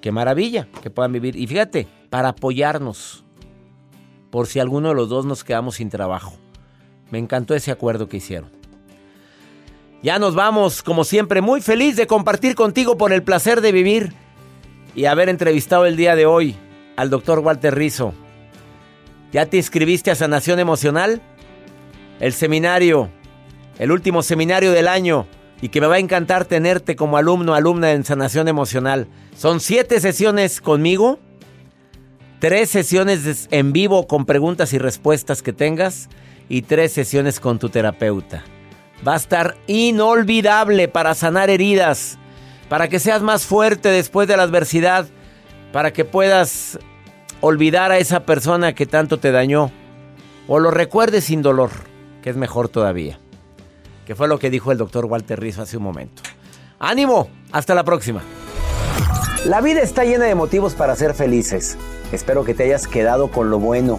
Qué 0.00 0.12
maravilla 0.12 0.66
que 0.82 0.90
puedan 0.90 1.12
vivir. 1.12 1.36
Y 1.36 1.46
fíjate, 1.46 1.86
para 2.08 2.30
apoyarnos. 2.30 3.24
Por 4.30 4.46
si 4.46 4.60
alguno 4.60 4.88
de 4.88 4.94
los 4.94 5.08
dos 5.08 5.26
nos 5.26 5.44
quedamos 5.44 5.76
sin 5.76 5.90
trabajo. 5.90 6.34
Me 7.10 7.18
encantó 7.18 7.54
ese 7.54 7.70
acuerdo 7.70 8.08
que 8.08 8.16
hicieron. 8.16 8.61
Ya 10.02 10.18
nos 10.18 10.34
vamos, 10.34 10.82
como 10.82 11.04
siempre, 11.04 11.40
muy 11.40 11.60
feliz 11.60 11.94
de 11.94 12.08
compartir 12.08 12.56
contigo 12.56 12.98
por 12.98 13.12
el 13.12 13.22
placer 13.22 13.60
de 13.60 13.70
vivir 13.70 14.12
y 14.96 15.04
haber 15.04 15.28
entrevistado 15.28 15.86
el 15.86 15.96
día 15.96 16.16
de 16.16 16.26
hoy 16.26 16.56
al 16.96 17.08
doctor 17.08 17.38
Walter 17.38 17.72
Rizzo. 17.72 18.12
¿Ya 19.32 19.46
te 19.46 19.58
inscribiste 19.58 20.10
a 20.10 20.16
Sanación 20.16 20.58
Emocional? 20.58 21.22
El 22.18 22.32
seminario, 22.32 23.10
el 23.78 23.92
último 23.92 24.22
seminario 24.22 24.72
del 24.72 24.88
año, 24.88 25.26
y 25.60 25.68
que 25.68 25.80
me 25.80 25.86
va 25.86 25.94
a 25.94 26.00
encantar 26.00 26.46
tenerte 26.46 26.96
como 26.96 27.16
alumno, 27.16 27.54
alumna 27.54 27.92
en 27.92 28.04
sanación 28.04 28.48
emocional. 28.48 29.06
Son 29.36 29.60
siete 29.60 30.00
sesiones 30.00 30.60
conmigo, 30.60 31.20
tres 32.40 32.68
sesiones 32.68 33.46
en 33.52 33.72
vivo 33.72 34.08
con 34.08 34.26
preguntas 34.26 34.72
y 34.72 34.78
respuestas 34.78 35.42
que 35.42 35.52
tengas 35.52 36.08
y 36.48 36.62
tres 36.62 36.92
sesiones 36.92 37.38
con 37.38 37.60
tu 37.60 37.68
terapeuta. 37.68 38.42
Va 39.06 39.14
a 39.14 39.16
estar 39.16 39.56
inolvidable 39.66 40.88
para 40.88 41.14
sanar 41.14 41.50
heridas, 41.50 42.18
para 42.68 42.88
que 42.88 42.98
seas 42.98 43.22
más 43.22 43.44
fuerte 43.44 43.88
después 43.88 44.28
de 44.28 44.36
la 44.36 44.44
adversidad, 44.44 45.06
para 45.72 45.92
que 45.92 46.04
puedas 46.04 46.78
olvidar 47.40 47.90
a 47.90 47.98
esa 47.98 48.24
persona 48.24 48.74
que 48.74 48.86
tanto 48.86 49.18
te 49.18 49.32
dañó 49.32 49.72
o 50.46 50.58
lo 50.58 50.70
recuerdes 50.70 51.24
sin 51.24 51.42
dolor, 51.42 51.70
que 52.22 52.30
es 52.30 52.36
mejor 52.36 52.68
todavía. 52.68 53.18
Que 54.06 54.14
fue 54.14 54.28
lo 54.28 54.38
que 54.38 54.50
dijo 54.50 54.72
el 54.72 54.78
doctor 54.78 55.06
Walter 55.06 55.40
Rizzo 55.40 55.62
hace 55.62 55.76
un 55.76 55.82
momento. 55.82 56.22
¡Ánimo! 56.78 57.28
Hasta 57.52 57.74
la 57.74 57.84
próxima. 57.84 58.22
La 59.44 59.60
vida 59.60 59.80
está 59.80 60.04
llena 60.04 60.26
de 60.26 60.34
motivos 60.34 60.74
para 60.74 60.94
ser 60.94 61.14
felices. 61.14 61.76
Espero 62.12 62.44
que 62.44 62.54
te 62.54 62.64
hayas 62.64 62.86
quedado 62.86 63.30
con 63.30 63.50
lo 63.50 63.58
bueno 63.58 63.98